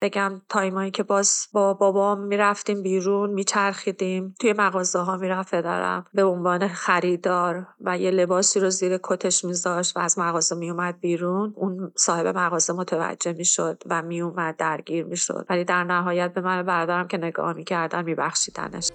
[0.00, 4.34] بگم تایمایی که باز با بابام می‌رفتیم بیرون میچرخیدیم.
[4.40, 9.96] توی مغازه ها می‌رفت پدرم به عنوان خریدار و یه لباسی رو زیر کتش میذاشت
[9.96, 11.52] و از مغازه میومد بیرون.
[11.56, 15.46] اون صاحب مغازه متوجه می‌شد و میومد درگیر می‌شد.
[15.50, 18.90] ولی در نهایت به من بردارم که نگاه می‌کردن میبخشیدنش.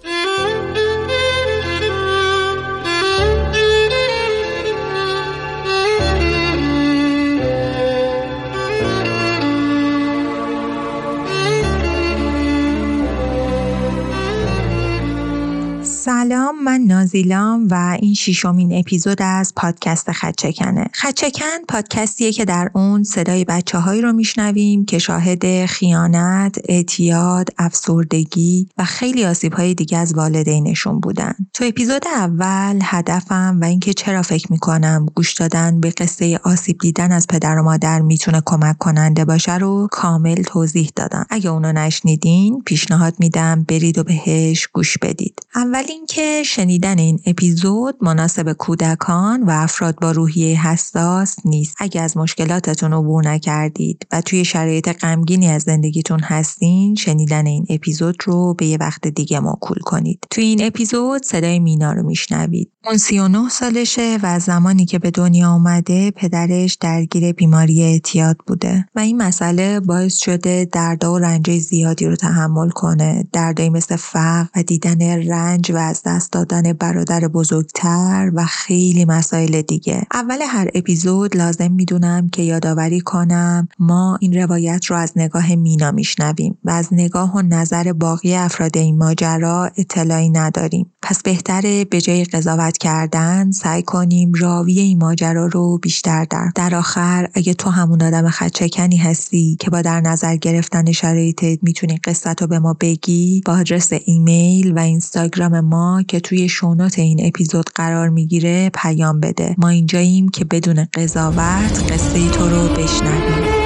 [16.04, 23.04] سلام من نازیلام و این شیشمین اپیزود از پادکست خدچکنه خدچکن پادکستیه که در اون
[23.04, 29.98] صدای بچه هایی رو میشنویم که شاهد خیانت، اعتیاد، افسردگی و خیلی آسیب های دیگه
[29.98, 31.34] از والدینشون بودن.
[31.54, 37.12] تو اپیزود اول هدفم و اینکه چرا فکر می‌کنم گوش دادن به قصه آسیب دیدن
[37.12, 41.26] از پدر و مادر می‌تونه کمک کننده باشه رو کامل توضیح دادم.
[41.30, 45.40] اگه اونو نشنیدین پیشنهاد میدم برید و بهش گوش بدید.
[45.54, 51.76] اولین اینکه شنیدن این اپیزود مناسب کودکان و افراد با روحیه حساس نیست.
[51.78, 58.16] اگر از مشکلاتتون عبور نکردید و توی شرایط غمگینی از زندگیتون هستین، شنیدن این اپیزود
[58.24, 60.24] رو به یه وقت دیگه موکول کنید.
[60.30, 62.70] توی این اپیزود صدای مینا رو میشنوید.
[62.86, 69.00] اون 39 سالشه و زمانی که به دنیا آمده پدرش درگیر بیماری اعتیاد بوده و
[69.00, 73.26] این مسئله باعث شده درد و رنج زیادی رو تحمل کنه.
[73.32, 79.62] دردایی مثل فقر و دیدن رنج و از دست دادن برادر بزرگتر و خیلی مسائل
[79.62, 80.02] دیگه.
[80.12, 85.90] اول هر اپیزود لازم می‌دونم که یادآوری کنم ما این روایت رو از نگاه مینا
[85.90, 90.92] میشنویم و از نگاه و نظر باقی افراد این ماجرا اطلاعی نداریم.
[91.02, 96.74] پس بهتره به جای قضاوت کردن سعی کنیم راوی این ماجرا رو بیشتر در در
[96.74, 102.42] آخر اگه تو همون آدم خدچکنی هستی که با در نظر گرفتن شرایطت می‌تونی قصت
[102.42, 105.60] رو به ما بگی با آدرس ایمیل و اینستاگرام
[106.08, 109.54] که توی شونات این اپیزود قرار می‌گیره پیام بده.
[109.58, 113.63] ما اینجاییم که بدون قضاوت قصه تو رو بشنویم.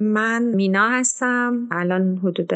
[0.00, 1.68] من مینا هستم.
[1.70, 2.50] الان حدود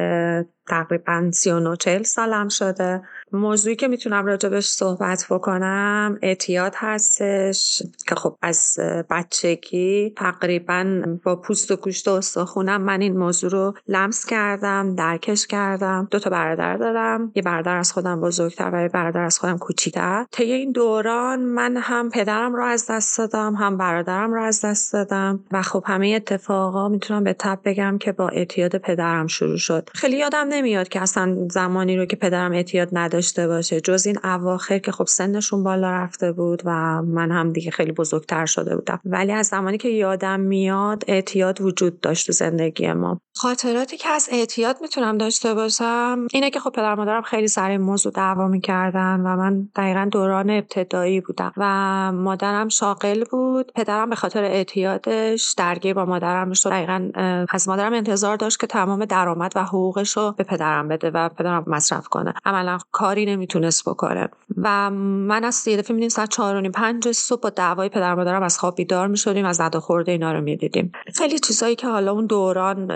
[0.67, 3.03] تقریبا 39 40 سالم شده.
[3.33, 8.79] موضوعی که می‌تونم راجبش صحبت بکنم اعتیاد هستش که خب از
[9.11, 15.47] بچگی تقریبا با پوست و گوشت و استخونم من این موضوع رو لمس کردم درکش
[15.47, 16.09] کردم.
[16.11, 17.33] دو تا برادر دارم.
[17.35, 20.27] یه برادر از خودم بزرگتر و یه برادر از خودم کوچیکتر.
[20.33, 24.93] طی این دوران من هم پدرم رو از دست دادم هم برادرم رو از دست
[24.93, 29.91] دادم و خب همه اتفاقا می‌تونم به تب بگم که با اعتیاد پدرم شروع شد.
[29.95, 33.81] خیلی یادم نمیاد که اصلا زمانی رو که پدرم اعتیاد نداشته باشه.
[33.81, 38.47] جز این اواخر که خب سنشون بالا رفته بود و من هم دیگه خیلی بزرگتر
[38.47, 39.01] شده بودم.
[39.05, 43.21] ولی از زمانی که یادم میاد اعتیاد وجود داشت تو زندگی ما.
[43.37, 47.81] خاطراتی که از اعتیاد می‌تونم داشته باشم اینه که خب پدر مادرم خیلی سر این
[47.81, 53.73] موضوع دعوا می‌کردن و من دقیقا دوران ابتدایی بودم و مادرم شاغل بود.
[53.75, 56.71] پدرم به خاطر اعتیادش درگیر با مادرم شد.
[56.71, 57.11] دقیقا
[57.51, 61.65] از مادرم انتظار داشت که تمام درآمد و حقوقش رو به پدرم بده و پدرم
[61.67, 62.35] مصرف کنه.
[62.45, 64.29] عملا کاری نمی‌تونست بکنه.
[64.57, 68.15] و من از یه دفعه میدیم ساعت چهار و نیم پنج صبح با دعوای پدر
[68.15, 70.93] مادرم از خواب بیدار می‌شدیم از ندا خورده اینا رو می‌دیدیم.
[71.15, 72.87] خیلی چیزایی که حالا اون دوران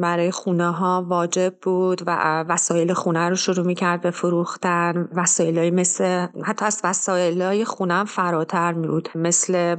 [0.00, 6.26] برای خونه ها واجب بود و وسایل خونه رو شروع می‌کرد به فروختن وسایل مثل
[6.44, 9.76] حتی از وسایل های خونه فراتر می بود مثل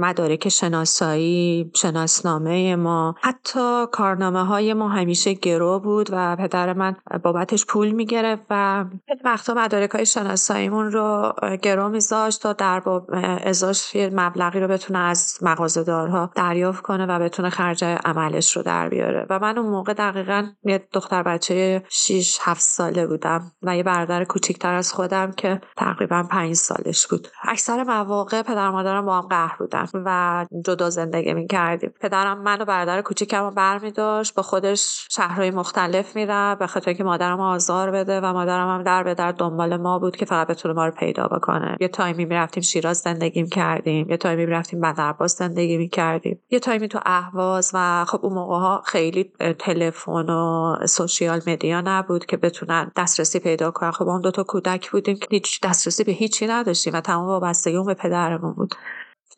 [0.00, 3.14] مدارک شناسایی شناسنامه ما.
[3.22, 8.84] حتی کارنامه های ما همیشه گرو بود و پدر من بابتش پول می‌گرفت و
[9.24, 13.10] وقتا مدارک های شناساییمون رو گرو میذاشت تا در باب
[13.44, 18.62] ازاش یه مبلغی رو بتونه از مغازه دارها دریافت کنه و بتونه خرج عملش رو
[18.62, 19.26] در بیاره.
[19.30, 24.24] و من اون موقع دقیقا یه دختر بچه 6 7 ساله بودم و یه برادر
[24.24, 27.28] کوچیکتر از خودم که تقریبا 5 سالش بود.
[27.42, 31.92] اکثر مواقع پدر مادرم با هم قهر بودن و جدا زندگی می‌کردیم.
[32.00, 37.04] پدرم من و برادر کوچیکم رو برمیداشت با خودش شهرهای مختلف میره به خاطر که
[37.04, 40.86] مادرم آزار بده و مادرم هم در در دنبال ما بود که فقط بتونه ما
[40.86, 41.76] رو پیدا بکنه.
[41.80, 46.40] یه تایمی می‌رفتیم شیراز زندگی کردیم یه تایمی می‌رفتیم بندرعباس زندگی می‌کردیم.
[46.50, 52.26] یه تایمی تو اهواز و خب اون موقع ها خیلی تلفن و سوشیال مدیا نبود
[52.26, 53.90] که بتونن دسترسی پیدا کنن.
[53.90, 57.76] خب اون دو تا کودک بودیم که هیچ دسترسی به هیچی نداشتیم و تمام وابستگی
[57.76, 58.74] اون به پدرمون بود.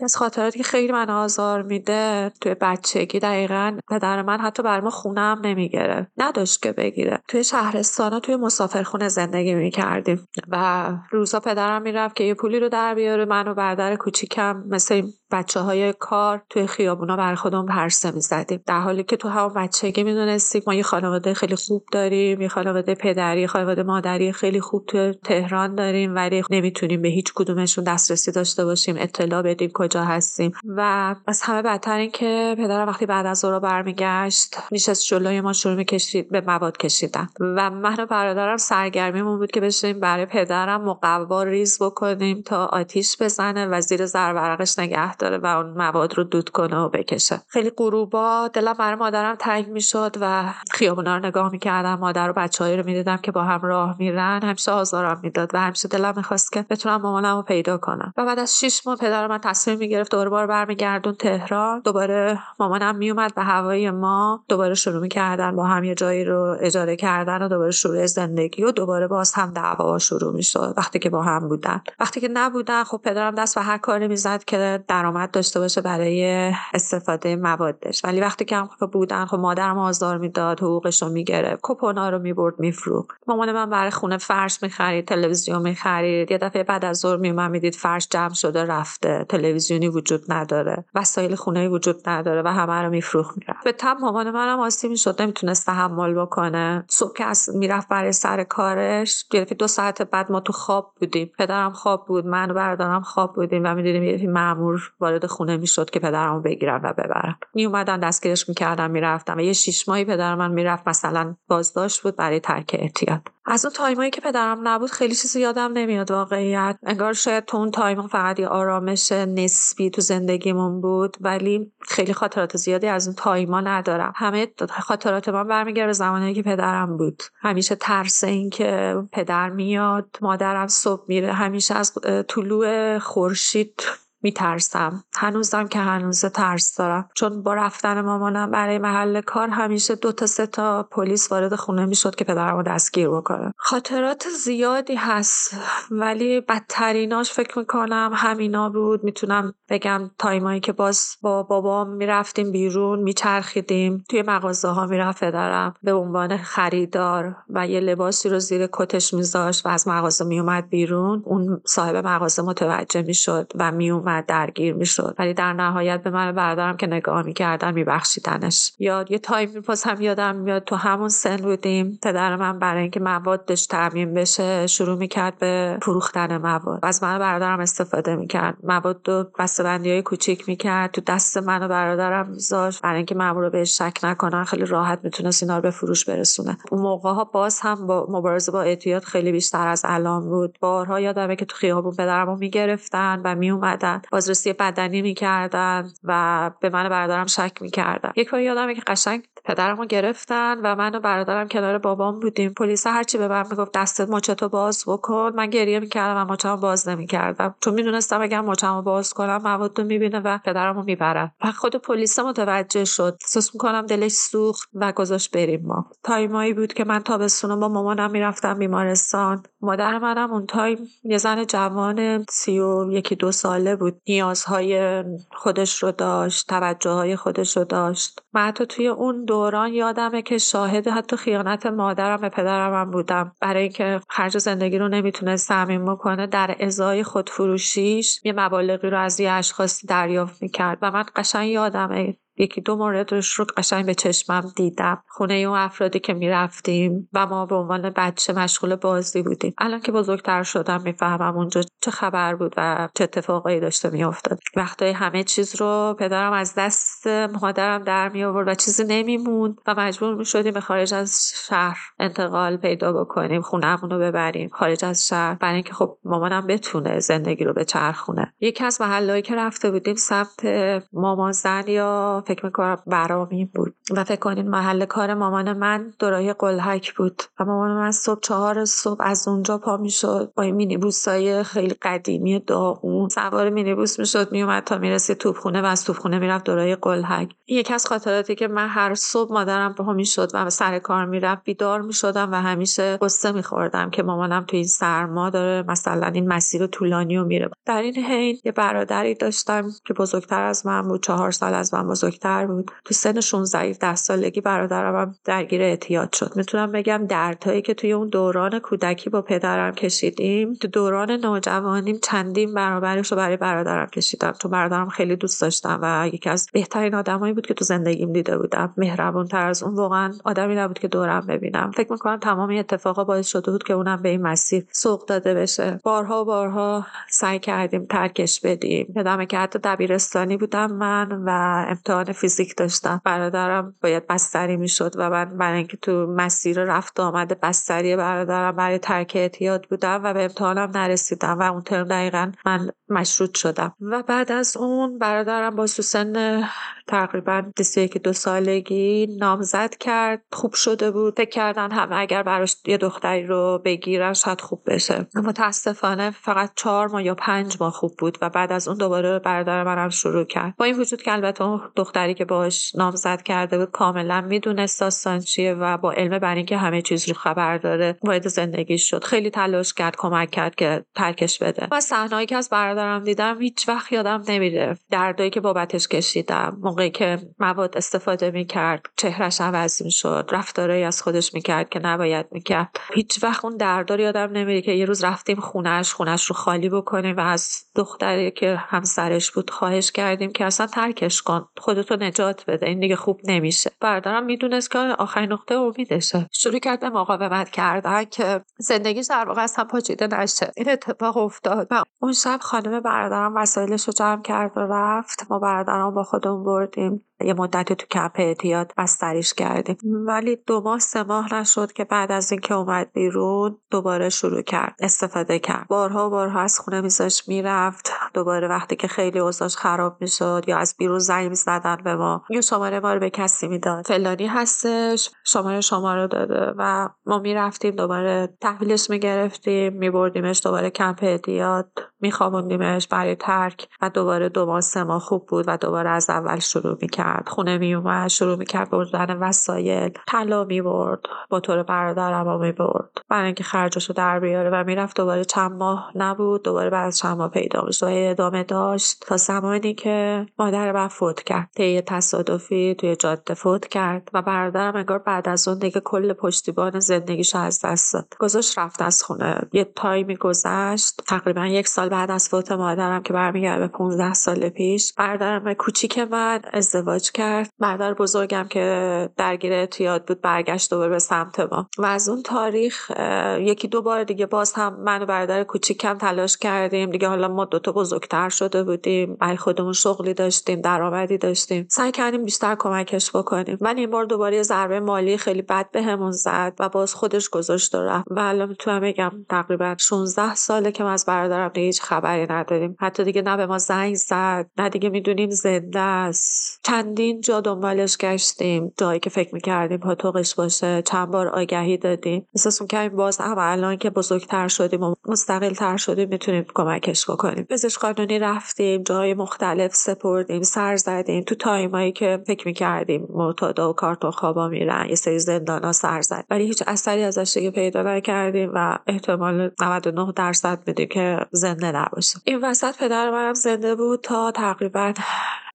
[0.00, 4.90] از خاطراتی که خیلی من آزار میده توی بچگی دقیقا پدر من حتی بر ما
[4.90, 7.22] خونه هم نمی‌گیره نداشت که بگیره.
[7.28, 10.28] توی شهرستان توی مسافرخونه زندگی می‌کردیم.
[10.48, 15.02] و روزا پدرم می‌رفت که یه پولی رو در بیاره من و برادر کوچیکم مثل
[15.32, 18.60] بچه های کار توی خیابونا بر خودمون پرسه می‌زدیم.
[18.66, 22.94] در حالی که تو همون بچگی می‌دونستیم ما یه خانواده خیلی خوب داریم یه خانواده
[22.94, 28.64] پدری خانواده مادری خیلی خوب تو تهران داریم ولی نمی‌تونیم به هیچ کدومشون دسترسی داشته
[28.64, 30.52] باشیم اطلاع بدیم کجا هستیم.
[30.64, 35.52] و از همه بدتر این که پدرم وقتی بعد از ظهر برمیگشت نشست جلوی ما
[35.52, 37.28] شروع می‌کشید به مواد کشیدن.
[37.40, 43.16] و من و برادرم سرگرمیمون بود که بشیم برای پدرم مقوا ریز بکنیم تا آتیش
[43.22, 47.40] بزنه و زیر زرورقش نگه داره و اون مواد رو دود کنه و بکشه.
[47.48, 51.94] خیلی غروبا دلم برای مادرم تنگ می‌شد و خیابونا رو نگاه می‌کردم.
[51.94, 54.40] مادر و بچههایی رو می‌دیدم که با هم راه میرن.
[54.42, 58.12] همیشه آزارم می‌داد و همیشه دلم می‌خواست که بتونم مامانم رو پیدا کنم.
[58.16, 61.80] و بعد از شیش ماه پدر من تصمیم می‌گرفت دوباره بار برمیگردون تهران.
[61.80, 64.44] دوباره مامانم میومد به هوای ما.
[64.48, 68.70] دوباره شروع می‌کردن با هم یه جایی رو اجاره کردن و دوباره شروع زندگی و
[68.70, 71.82] دوباره باز هم دعوا شروع می‌شد وقتی که با هم بودن.
[72.00, 76.52] وقتی که نبودن خب پدرم دست به هر کاری می‌زد که درآمد داشته باشه برای
[76.74, 78.04] استفاده موادش.
[78.04, 81.60] ولی وقتی که هم بودن خب مادرم آزار می‌داد حقوقش رو می‌گرفت.
[81.62, 83.16] کپونا رو می‌برد میفروخت.
[83.26, 86.30] مامان من برای خونه فرش می‌خرید تلویزیون می‌خرید.
[86.30, 89.26] یه دفعه بعد از ظهر میومد می‌دید فرش جمع شده رفته.
[89.28, 90.84] تلویزیونی وجود نداره.
[90.94, 93.64] وسایل خونه وجود نداره و همه رو میفروخت می‌رفت.
[93.64, 96.84] به تبع مامان منم عاصی می‌شد نمی‌تونست تحمل بکنه.
[96.88, 97.24] صبح که
[97.54, 99.52] می‌رفت برای سر کارش گرفت.
[99.52, 101.32] دو ساعت بعد ما تو خواب بودیم.
[101.38, 105.90] پدرم خواب بود من و برادرم خواب بودیم و می‌دیدیم یه مامور وارد خونه می‌شد
[105.90, 110.50] که پدرمو بگیرن و ببرن میومدن دستگیرش می‌کردن می‌رفتم و یه شیش ماهی پدر من
[110.50, 113.20] می‌رفت مثلا بازداشت بود برای ترک اعتیاد.
[113.46, 116.78] از اون time ایی که پدرم نبود خیلی چیزی یادم نمیاد واقعیت.
[116.82, 122.56] انگار شاید تو اون time فقط یه آرامش نسبی تو زندگیمون بود ولی خیلی خاطرات
[122.56, 124.12] زیادی از اون time ا ندارم.
[124.16, 127.22] همه خاطرات من برمیگرده به زمانی که پدرم بود.
[127.40, 131.92] همیشه ترس این که پدر میاد مادرم صبح میره همیشه از
[132.28, 133.82] طلوع خورشید
[134.22, 135.04] میترسم.
[135.14, 137.08] هنوزم که هنوز ترس دارم.
[137.14, 141.86] چون با رفتن مامانم برای محل کار همیشه دو تا سه تا پلیس وارد خونه
[141.86, 143.52] می‌شد که پدرم رو دستگیر بکنه.
[143.56, 145.56] خاطرات زیادی هست
[145.90, 149.04] ولی بدتریناش فکر می‌کنم همینا بود.
[149.04, 154.04] می‌تونم بگم time ایی که باز با بابام می‌رفتیم بیرون میچرخیدیم.
[154.08, 159.66] توی مغازه ها می‌رفت پدرم به عنوان خریدار و یه لباسی رو زیر کتش میذاشت
[159.66, 161.22] و از مغازه میومد بیرون.
[161.24, 165.14] اون صاحب مغازه متوجه می‌شد و میومد درگیر می‌شد.
[165.18, 168.72] ولی در نهایت به من برادرم که نگاه می‌کردن میبخشیدنش.
[168.78, 171.98] یاد یه time ی باز هم یادم میاد تو همون سن بودیم.
[172.02, 176.78] پدر من برای اینکه موادش تعمین بشه شروع می‌کرد به فروختن مواد.
[176.82, 178.56] از من برادرم استفاده می‌کرد.
[178.62, 179.24] مواد رو
[179.64, 180.90] بندی های کوچیک می‌کرد.
[180.90, 182.82] تو دست من و برادرم میذاشت.
[182.82, 186.58] برای اینکه مامور رو بهش شک نکنن خیلی راحت می‌تونست اینا رو به فروش برسونه.
[186.70, 190.58] اون موقع ها باز هم با مبارزه با اعتیاد خیلی بیشتر از الان بود.
[190.60, 196.88] بارها یادمه که تو خیابون پدرمو می‌گرفتن و میومدن بازرسی بدنی می‌کردن و به من
[196.88, 198.12] برادرم شک می‌کردن.
[198.16, 202.54] یک بار یادمه که قشنگ پدرمو گرفتن و من و برادرم کنار بابام بودیم.
[202.54, 205.32] پلیس هرچی به من می‌گفت دستت مچتو باز بکن.
[205.34, 207.54] من گریه می‌کردم و مچمو باز نمی‌کردم.
[207.60, 212.18] چون می‌دونستم اگر مچمو باز کنم مواد رو می‌بینه و پدرمو می‌برن و خود پلیس
[212.18, 213.16] متوجه شد.
[213.22, 215.86] احساس می‌کنم دلش سوخت و گذاشت بریم ما.
[216.04, 219.42] time ایی بود که من تابستون با مامانم می‌رفتم بیمارستان.
[219.60, 224.00] مادر منم اون time یه زن جوان سی و یکی دو ساله بود.
[224.08, 228.22] نیازهای خودش رو داشت توجه های خودش رو داشت.
[228.32, 233.32] من حتی توی اون دوران یادمه که شاهد حتی خیانت مادرم به پدرم هم بودم.
[233.40, 239.20] برای اینکه خرج زندگی رو نمی‌تونست تامین بکنه در ازای خودفروشیش یه مبالغی رو از
[239.20, 240.78] یه اشخاصی دریافت می‌کرد.
[240.82, 245.02] و من قشنگ یادمه یکی دو موردش رو قشنگ به چشمم دیدم.
[245.08, 249.54] خونه اون افرادی که می‌رفتیم و ما به عنوان بچه مشغول بازی بودیم.
[249.58, 254.38] الان که بزرگتر شدم می‌فهمم اونجا چه خبر بود و چه اتفاقایی داشته میافتاد.
[254.56, 259.74] وقتای همه چیز رو پدرم از دست مادرم در می آورد و چیزی نمیموند و
[259.78, 265.06] مجبور می شدیم به خارج از شهر انتقال پیدا بکنیم خونهمون رو ببریم خارج از
[265.06, 265.34] شهر.
[265.34, 268.32] برای اینکه خب مامانم بتونه زندگی رو به چرخونه.
[268.40, 270.46] یکی از محلهایی که رفته بودیم سمت
[270.92, 273.74] مامازن یا فکر می‌کنم برامی بود.
[273.90, 277.22] و فکر کنین محل کار مامان من دورای قلحک بود.
[277.40, 280.32] و مامان من صبح چهار صبح از اونجا پا می‌شد.
[280.36, 283.08] با این مینیبوس های خیلی قدیمی داغون.
[283.08, 287.86] سوار مینیبوس می‌شد میومد تا می‌رسید توپخونه و از توپخونه می‌رفت دورای این یکی از
[287.86, 292.34] خاطراتی که من هر صبح مادرم پا می‌شد و سر کار می‌رفت بیدار می‌شدم و
[292.34, 297.50] همیشه قصه میخوردم که مامانم تو این سرما داره مثلا این مسیر طولانی و میره.
[297.66, 301.86] در این حین یه برادری داشتم که بزرگتر از من بود چهار سال از من
[302.12, 302.70] بزرگتر بود.
[302.84, 306.32] تو سن 16 17 سالگی برادرم هم درگیر اعتیاد شد.
[306.36, 312.54] می‌تونم بگم دردهایی که توی اون دوران کودکی با پدرم کشیدیم تو دوران نوجوانیم چندین
[312.54, 314.32] برابرش رو برای برادرم کشیدم.
[314.32, 318.38] تو برادرم خیلی دوست داشتم و یکی از بهترین آدمایی بود که تو زندگیم دیده
[318.38, 318.74] بودم.
[318.76, 319.74] مهربون تر از اون.
[319.74, 321.70] واقعا آدمی نبود که دورم ببینم.
[321.70, 325.80] فکر می‌کنم تمام اتفاقا باعث شده بود که اونم به این مسیر سوق داده بشه.
[325.84, 328.92] بارها بارها سعی کردیم ترکش بدیم.
[328.96, 331.30] یادمه که حتی دبیرستانی بودم من و
[331.68, 333.00] امتحان فیزیک داشتم.
[333.04, 338.78] برادرم باید بستری می‌شد و من برای اینکه تو مسیر رفت آمده بستری برادرم برای
[338.78, 343.74] ترک اعتیاد بودم و به امتحانم نرسیدم و اون ترم دقیقا من مشروط شدم.
[343.80, 346.44] و بعد از اون برادرم با سن
[346.86, 347.42] تقریبا
[347.74, 350.22] که دو سالگی نامزد کرد.
[350.32, 351.16] خوب شده بود.
[351.16, 355.06] فکر کردن همه اگر براش یه دختری رو بگیرن شاید خوب بشه.
[355.14, 359.64] متاسفانه فقط چهار ماه یا پنج ماه خوب بود و بعد از اون دوباره برادر
[359.64, 360.54] منم شروع کرد.
[360.56, 361.60] با این وجود که البته اون
[361.92, 366.56] دختری که باش نامزد کرده بود کاملا می‌دونست داستان چیه و با علم بر اینکه
[366.56, 369.04] همه چیز رو خبر داره وارد زندگی شد.
[369.04, 371.68] خیلی تلاش کرد کمک کرد که ترکش بده.
[371.70, 374.78] و صحنه‌ای که از برادرم دیدم هیچ وقت یادم نمیره.
[374.90, 381.34] دردایی که بابتش کشیدم موقعی که مواد استفاده می‌کرد چهرش عوض می‌شد رفتارهایی از خودش
[381.34, 382.80] می‌کرد که نباید می‌کرد.
[382.94, 387.16] هیچ وقت اون دردار یادم نمیره که یه روز رفتیم خونش خونش رو خالی بکنیم
[387.16, 391.48] و از دختری که همسرش بود خواهش کردیم که اصلا ترکش کن.
[391.82, 392.66] خودتو نجات بده.
[392.66, 393.70] این دیگه خوب نمیشه.
[393.80, 396.28] برادرم می‌دونست که آخرین نقطه امیدشه.
[396.32, 400.52] شروع کرده مقاومت کردن که زندگی در واقع اصلا پاچیده نشه.
[400.56, 405.26] این اتفاق افتاد و اون شب خانم برادرم وسایلش رو جمع کرد و رفت.
[405.30, 407.04] ما برادرم با خودمون بردیم.
[407.24, 409.76] یه مدتی تو کمپ اعتیاد بستریش کردیم.
[409.84, 414.76] ولی دو ماه سه ماه نشد که بعد از اینکه اومد بیرون دوباره شروع کرد.
[414.80, 415.66] استفاده کرد.
[415.68, 417.92] بارها و بارها از خونه میذاش می‌رفت.
[418.14, 422.22] دوباره وقتی که خیلی اوضاعش خراب می‌شد یا از بیرون زنگ می‌زدن به ما.
[422.30, 423.86] یا شماره ما رو به کسی می‌داد.
[423.86, 430.98] فلانی هستش شماره شما رو داده و ما می‌رفتیم دوباره تحویلش می‌گرفتیم میبردیمش دوباره کمپ
[431.02, 431.68] اعتیاد
[432.00, 436.38] میخوابوندیمش برای ترک و دوباره دو ماه سه ماه خوب بود و دوباره از اول
[436.38, 437.28] شروع می‌کرد.
[437.28, 441.00] خونه میومد شروع می‌کرد بردن وسایل طلا می‌برد
[441.30, 442.90] موتور برادرم رو می‌برد.
[443.08, 446.98] برای اینکه خرجش رو در بیاره و می‌رفت دوباره چند ماه نبود دوباره بعد از
[446.98, 447.86] چند ماه پیدا می‌شد.
[447.86, 449.04] و ادامه داشت.
[449.06, 451.48] تا زمانی که مادر من فوت کرد.
[451.62, 456.80] طی تصادفی توی جاده فوت کرد و برادرم انگار بعد از اون دیگه کل پشتیبان
[456.80, 458.14] زندگیش از دست داد.
[458.18, 459.38] گذاشت رفت از خونه.
[459.52, 461.02] یه تایمی گذشت.
[461.08, 464.92] تقریبا یک سال بعد از فوت مادرم که برمیگرده به 15 سال پیش.
[464.92, 467.50] برادرم کوچیک من ازدواج کرد.
[467.58, 471.68] برادر بزرگم که درگیر اعتیاد بود برگشت دوباره به سمت ما.
[471.78, 472.90] و از اون تاریخ
[473.38, 476.90] یکی دو بار دیگه باز هم من و برادر کوچیکم تلاش کردیم.
[476.90, 479.16] دیگه حالا ما دوتا بزرگتر شده بودیم.
[479.20, 481.51] برای خودمون شغلی داشتیم درآمدی داشتیم.
[481.70, 483.58] سعی کردیم بیشتر کمکش بکنیم.
[483.60, 487.78] ولی این بار دوباره ضربه مالی خیلی بد بهمون زد و باز خودش گذاشت و
[487.82, 488.06] رفت.
[488.10, 492.76] و الان می‌تونم بگم تقریبا 16 ساله که ما از برادرم هیچ خبری نداریم.
[492.80, 496.60] حتی دیگه نه به ما زنگ زد نه دیگه می‌دونیم زنده است.
[496.64, 498.72] چندین جا دنبالش گشتیم.
[498.78, 500.82] جایی که فکر می‌کردیم پاتوقش باشه.
[500.82, 502.26] چند بار آگهی دادیم.
[502.34, 507.46] احساس می‌کردیم باز هم الان که بزرگتر شدیم و مستقل تر شدیم می‌تونیم کمکش بکنیم.
[507.50, 511.22] پزشک قانونی رفتیم جای مختلف سپردیم سر زدیم.
[511.32, 516.24] تو تایمایی که فکر می‌کردیم معتادا و کارتون خوابا میرن یه سری زندانا سر زد.
[516.30, 522.18] ولی هیچ اثری ازش دیگه پیدا نکردیم و احتمال 99 درصد میدیم که زنده نباشه
[522.24, 524.92] این وسط پدر منم زنده بود تا تقریبا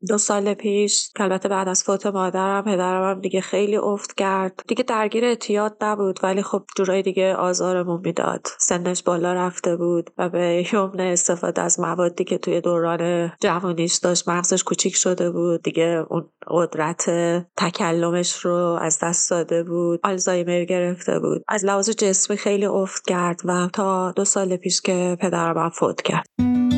[0.10, 4.64] دو سال پیش که البته بعد از فوت مادرم پدرم هم دیگه خیلی افت کرد.
[4.68, 8.48] دیگه درگیر اعتیاد نبود ولی خب جورای دیگه آزارمون می‌داد.
[8.60, 14.30] سنش بالا رفته بود و به یمن استفاده از موادی که توی دوران جوانیش داشت
[14.30, 15.64] مغزش کوچیک شده بود.
[15.64, 17.10] دیگه اون قدرت
[17.58, 20.00] تکلمش رو از دست داده بود.
[20.04, 21.44] آلزایمر گرفته بود.
[21.48, 26.77] از لحاظ جسمی خیلی افت کرد و تا دو سال پیش که پدرم فوت کرد.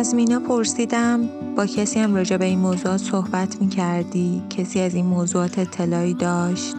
[0.00, 4.94] از مینا پرسیدم با کسی هم راجع به این موضوعات صحبت می کردی؟ کسی از
[4.94, 6.74] این موضوعات اطلاعی داشت؟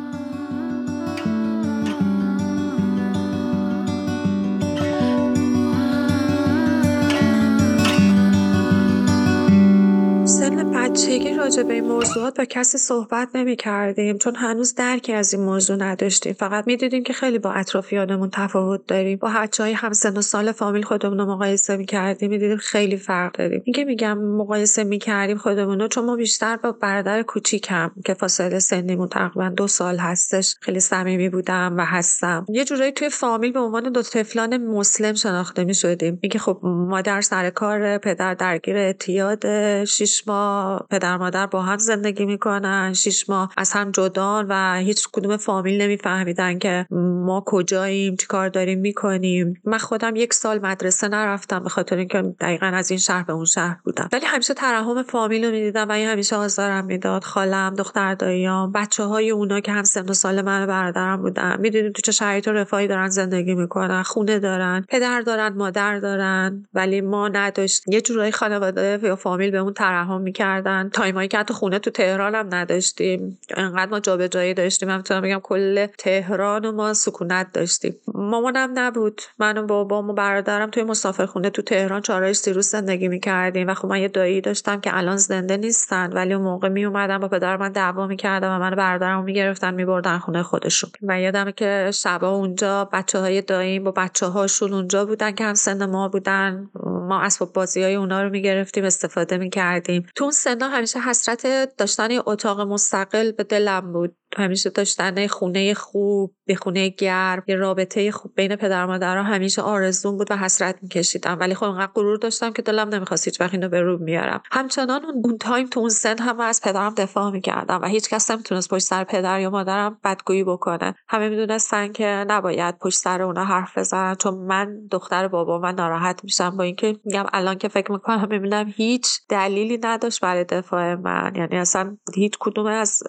[10.92, 15.44] بچگی راجع به این موضوعات با کسی صحبت نمی کردیم چون هنوز درکی از این
[15.44, 16.34] موضوع نداشتیم.
[16.34, 19.18] فقط می‌دیدیم که خیلی با اطرافیانمون تفاوت داریم.
[19.18, 23.32] با بچه های همسن و سال فامیل خودمون رو مقایسه می کردیم می‌دیدیم خیلی فرق
[23.32, 23.62] داریم.
[23.66, 28.60] اینکه میگم مقایسه می کردیم خودمون رو چون ما بیشتر با برادر کوچیکم که فاصله
[28.60, 30.56] سنیمون تقریبا دو سال هستش.
[30.62, 32.46] خیلی صمیمی بودم و هستم.
[32.50, 37.22] یه جورایی توی فامیل به عنوان دو طفلان مسلم شناخته می شدیم اینکه خب مادر
[37.22, 39.46] سر کار پدر درگیر اعتیاد
[39.86, 42.94] شش ماه پدر مادر با هم زندگی می‌کنن.
[42.94, 46.86] شش ماه از هم جدان و هیچ کدوم فامیل نمیفهمیدن که
[47.26, 49.54] ما کجاییم چی کار داریم می‌کنیم.
[49.66, 53.46] من خودم یک سال مدرسه نرفتم به خاطر اینکه دقیقا از این شهر به اون
[53.46, 54.10] شهر بودم.
[54.14, 57.24] ولی همیشه ترحم فامیل رو می‌دیدم و این همیشه آزارم می‌داد.
[57.24, 61.60] خالم دختر داییام بچه های اونا که هم سن و سال من برادرم بودن.
[61.60, 64.04] می‌دونیم تو چه شرایط و رفاهی دارن زندگی می‌کنن.
[64.04, 66.66] خونه دارن پدر دارن مادر دارن.
[66.74, 70.71] ولی ما نداشتیم یه جورایی خانواده یا فامیل به اون ترحم می‌کردن.
[70.94, 73.40] time ایی که حتی خونه تو تهران هم نداشتیم.
[73.58, 74.90] انقدر ما جابجایی داشتیم.
[74.90, 77.96] من می‌تونم بگم کل تهران رو ما سکونت داشتیم.
[78.14, 79.22] مامانم نبود.
[79.40, 83.70] من و بابام و برادرم توی مسافرخونه تو تهران چهارراه سیروس زندگی می‌کردیم.
[83.70, 86.14] و خب من یه دایی داشتم که الان زنده نیستن.
[86.14, 90.18] ولی اون موقع می اومدن با پدر من دعوا می‌کردن و من برادرم می‌گرفتن میبردن
[90.18, 90.90] خونه خودشون.
[91.02, 95.54] و یادمه که شبا اونجا بچه های داییم با بچه هاشون اونجا بودن که هم
[95.54, 96.70] سن ما بودن.
[96.84, 100.06] ما اسباب بازی های اونا رو می‌گرفتیم استفاده می‌کردیم.
[100.16, 104.21] تو اون سنا همیشه حسرت داشتن اتاق مستقل به دلم بود.
[104.38, 110.18] همیشه داشتن خونه خوب یه خونه گرم یه رابطه خوب بین پدر مادرها همیشه آرزوم
[110.18, 111.38] بود و حسرت میکشیدم.
[111.40, 115.02] ولی خب انقدر غرور داشتم که دلم نمی‌خواست هیچ وقت اینو به رو بیارم همچنان
[115.24, 118.84] اون time تو اون سن هم از پدرم دفاع می‌کردم و هیچ کس نمی‌تونست پشت
[118.84, 120.96] سر پدر یا مادرم بدگویی بکنه.
[121.08, 126.24] همه می‌دونستن که نباید پشت سر اونا حرف بزنن چون من دختر بابا من ناراحت
[126.24, 126.58] میشم.
[126.58, 131.32] با اینکه میگم الان که فکر می‌کنم می‌بینم هیچ دلیلی نداشت برای دفاع من.
[131.36, 133.04] یعنی اصلا هیچ کدوم از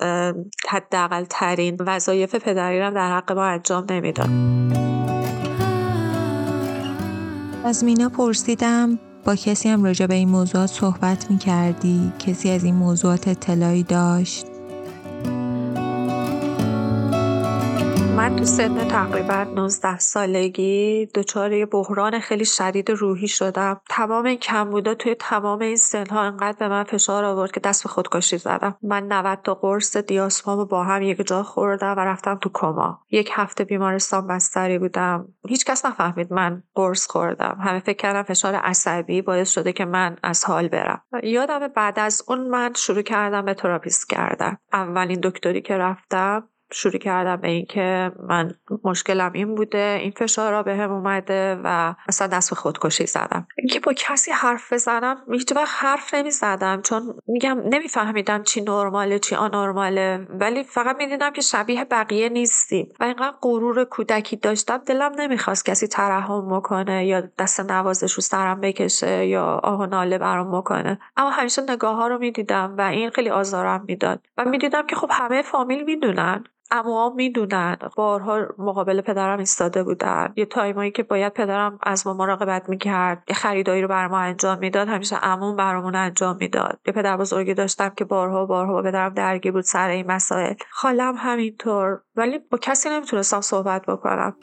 [1.13, 4.29] حداقل ترین وظایف پدری رو در حق ما انجام نمی‌داد
[7.65, 12.65] از مینا پرسیدم با کسی هم راجع به این موضوعات صحبت می کردی؟ کسی از
[12.65, 14.47] این موضوعات اطلاعی داشت؟
[18.23, 21.07] من تو سن تقریبا 19 سالگی.
[21.15, 23.81] دچار یه بحران خیلی شدید روحی شدم.
[23.91, 27.89] تمام این کمبودا توی تمام این سنها انقدر به من فشار آورد که دست به
[27.89, 28.77] خودکشی زدم.
[28.83, 33.01] من 90 تا قرص دیاسپام با هم یک جا خوردم و رفتم تو کما.
[33.11, 35.29] یک هفته بیمارستان بستری بودم.
[35.49, 37.59] هیچکس نفهمید من قرص خوردم.
[37.61, 41.03] همه فکر کردم فشار عصبی باعث شده که من از حال برم.
[41.23, 46.99] یادم بعد از اون من شروع کردم به تراپیست کردم اولین دکتری که رفتم شروع
[46.99, 48.55] کردم به اینکه من
[48.85, 53.47] مشکلم این بوده این فشار به هم اومده و اصلا دست به خودکشی زدم.
[53.59, 59.19] اینکه با کسی حرف بزنم هیچ وقت حرف نمی زدم چون میگم نمیفهمیدم چی نرماله
[59.19, 62.89] چی آنرماله ولی فقط می‌دیدم که شبیه بقیه نیستیم.
[63.01, 68.61] و اینقدر غرور کودکی داشتم دلم نمی‌خواست کسی ترحم بکنه یا دست نوازش رو سرم
[68.61, 70.99] بکشه یا آه و ناله برام بکنه.
[71.17, 74.21] اما همیشه نگاه ها رو می‌دیدم و این خیلی آزارم می‌داد.
[74.39, 76.45] و می‌دیدم که خب همه فامیل می‌دونن.
[76.75, 80.33] اما می‌دونن بارها مقابل پدرم ایستاده بودن.
[80.37, 84.59] یه تایمایی که باید پدرم از ما مراقبت می‌کرد یه خریدایی رو بر ما انجام
[84.59, 86.81] می‌داد همیشه عموم برامون انجام می‌داد.
[86.87, 90.55] یه پدر بزرگی داشتم که بارها بارها با پدرم درگیر بود سر این مسائل.
[90.71, 94.37] خالم همینطور ولی با کسی نمی‌تونستم صحبت بکنم.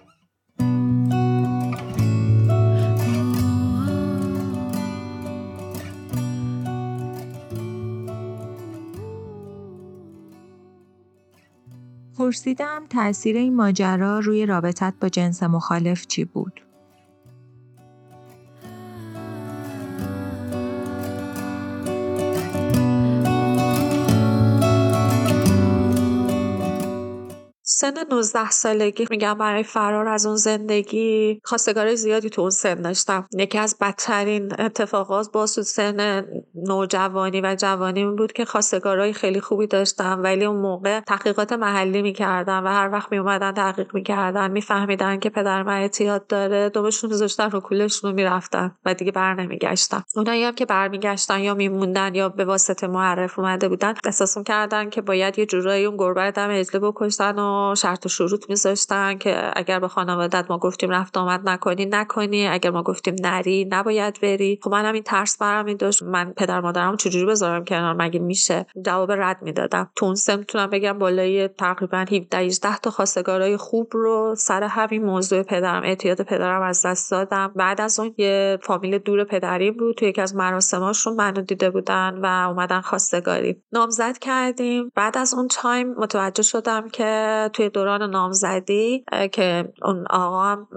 [12.19, 16.61] پرسیدم تاثیر این ماجرا روی رابطت با جنس مخالف چی بود؟
[27.81, 33.27] سن 19 سالگی میگم برای فرار از اون زندگی خواستگار زیادی تو اون سن داشتم.
[33.37, 40.19] یکی از بدترین اتفاقات با سن نوجوانی و جوانی بود که خواستگارای خیلی خوبی داشتم
[40.23, 45.63] ولی اون موقع تحقیقات محلی می‌کردن و هر وقت میومدن تحقیق می‌کردن میفهمیدن که پدر
[45.63, 50.03] من اعتیاد داره دومشون میذاشتن رو کولشون می‌رفتن و دیگه بر نمیگشتن.
[50.15, 55.01] اونایی هم که برمیگشتن یا میموندن یا به واسطه معرف اومده بودن احساس کردن که
[55.01, 59.79] باید یه جورایی اون گربه دم اجله بکشتن و شرط و شروط میذاشتن که اگر
[59.79, 62.47] به خانوادت ما گفتیم رفت آمد نکنی نکنی.
[62.47, 64.59] اگر ما گفتیم نری نباید بری.
[64.63, 66.03] خب منم این ترس برم این داشت.
[66.03, 69.91] من پدر مادرم چجوری بذارم کنار؟ مگه میشه؟ جواب رد می‌دادم.
[69.95, 70.15] تو اون
[70.71, 76.61] بگم بالای تقریبا 17 18 تا خواستگارای خوب رو سر همین موضوع پدرم اعتیاد پدرم
[76.61, 77.51] از دست دادم.
[77.55, 79.95] بعد از اون یه فامیل دور پدری بود.
[79.95, 83.61] تو یکی از مراسماشون منو دیده بودن و اومدن خواستگاری.
[83.73, 84.91] نامزد کردیم.
[84.95, 90.67] بعد از اون تایم متوجه شدم که توی دوران نامزدی که اون آقا هم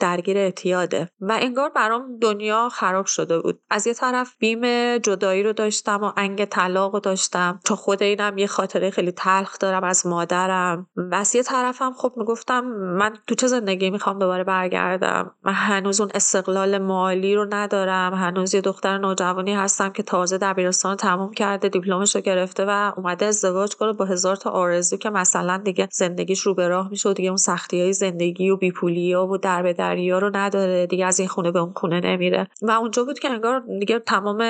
[0.00, 3.60] درگیر اعتیاده و انگار برام دنیا خراب شده بود.
[3.70, 7.60] از یه طرف بیم جدایی رو داشتم و انگ طلاق رو داشتم.
[7.64, 10.86] چون خود اینم یه خاطره خیلی تلخ دارم از مادرم.
[10.96, 12.64] و از یه طرفم خب می‌گفتم
[12.98, 18.14] من تو چه زندگی می‌خوام دوباره برگردم؟ من هنوز اون استقلال مالی رو ندارم.
[18.14, 23.26] هنوز یه دختر نوجوانی هستم که تازه دبیرستان تموم کرده دیپلمش رو گرفته و اومده
[23.26, 27.28] ازدواج کنه با هزار تا آرزو که مثلا دیگه زندگیش رو به راه میشه دیگه
[27.28, 30.86] اون سختی های زندگی و بیپولی ها و در به دریا رو نداره.
[30.86, 32.48] دیگه از این خونه به اون خونه نمیره.
[32.62, 34.44] و اونجا بود که انگار دیگه تمام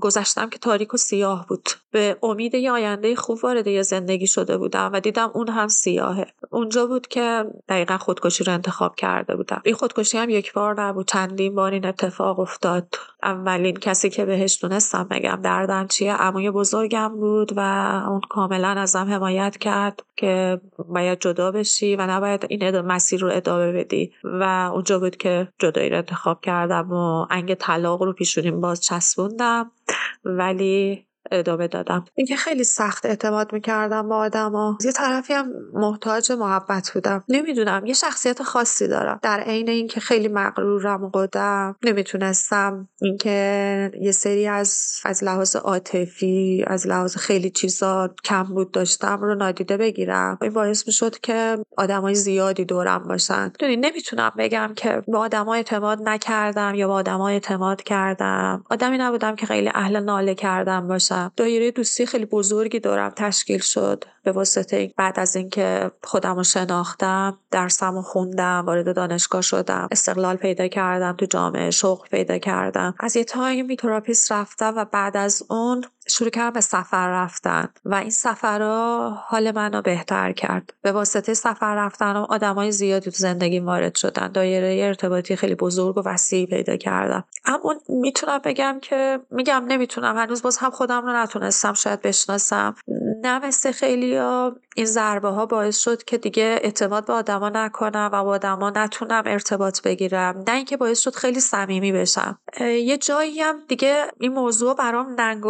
[0.00, 1.68] گذشتم که تاریک و سیاه بود.
[1.90, 6.26] به امید یه آینده خوب وارد یه زندگی شده بودم و دیدم اون هم سیاهه.
[6.50, 9.62] اونجا بود که دقیقا خودکشی رو انتخاب کرده بودم.
[9.64, 11.08] این خودکشی هم یک بار نبود.
[11.08, 12.94] چندین بار این اتفاق افتاد.
[13.22, 17.60] اولین کسی که بهش دونستم بگم دردم چیه؟ عموی بزرگم بود و
[18.08, 20.60] اون کاملا ازم حمایت کرد که
[21.04, 24.12] باید جدا بشی و نباید این مسیر رو ادامه بدی.
[24.24, 29.70] و اونجا بود که جدایی رو انتخاب کردم و انگ طلاق رو پیشونیم باز چسبوندم
[30.24, 32.04] ولی ادامه دادم.
[32.14, 34.78] اینکه خیلی سخت اعتماد می‌کردم با آدما.
[34.84, 37.24] یه طرفی هم محتاج محبت بودم.
[37.28, 39.18] نمی‌دونم یه شخصیت خاصی دارم.
[39.22, 46.64] در عین اینکه خیلی مغرورم و قدم نمی‌تونستم اینکه یه سری از از لحاظ عاطفی
[46.66, 50.38] از لحاظ خیلی چیزا کم بود داشتم رو نادیده بگیرم.
[50.42, 53.52] این باعث می‌شد که آدمای زیادی دورم باشن.
[53.58, 58.64] دونی نمی‌تونم بگم که با آدما اعتماد نکردم یا با آدما اعتماد کردم.
[58.70, 61.13] آدمی نبودم که خیلی اهل ناله کردن باشم.
[61.36, 67.38] دایره دوستی خیلی بزرگی دارم تشکیل شد به واسطه بعد از اینکه خودم رو شناختم
[67.50, 72.94] درسم رو خوندم وارد دانشگاه شدم استقلال پیدا کردم تو جامعه شغل پیدا کردم.
[73.00, 77.68] از یه time ی تراپیست رفتم و بعد از اون شروع کردم به سفر رفتن
[77.84, 80.74] و این سفرها حال منو بهتر کرد.
[80.82, 84.32] به واسطه سفر رفتن آدمای زیادی تو زندگی وارد شدن.
[84.32, 87.24] دایره ارتباطی خیلی بزرگ و وسیعی پیدا کردم.
[87.44, 90.18] اما می‌تونم بگم که میگم نمی‌تونم.
[90.18, 92.74] هنوز باز هم خودم رو نتونستم شاید بشناسم.
[93.22, 98.10] نه مثل خیلی ها این ضربه ها باعث شد که دیگه اعتماد به آدما نکنم
[98.12, 100.44] و با آدما نتونم ارتباط بگیرم.
[100.48, 102.38] نه اینکه باعث شد خیلی صمیمی بشم.
[102.60, 105.46] یه جایی هم دیگه این موضوع برام ننگ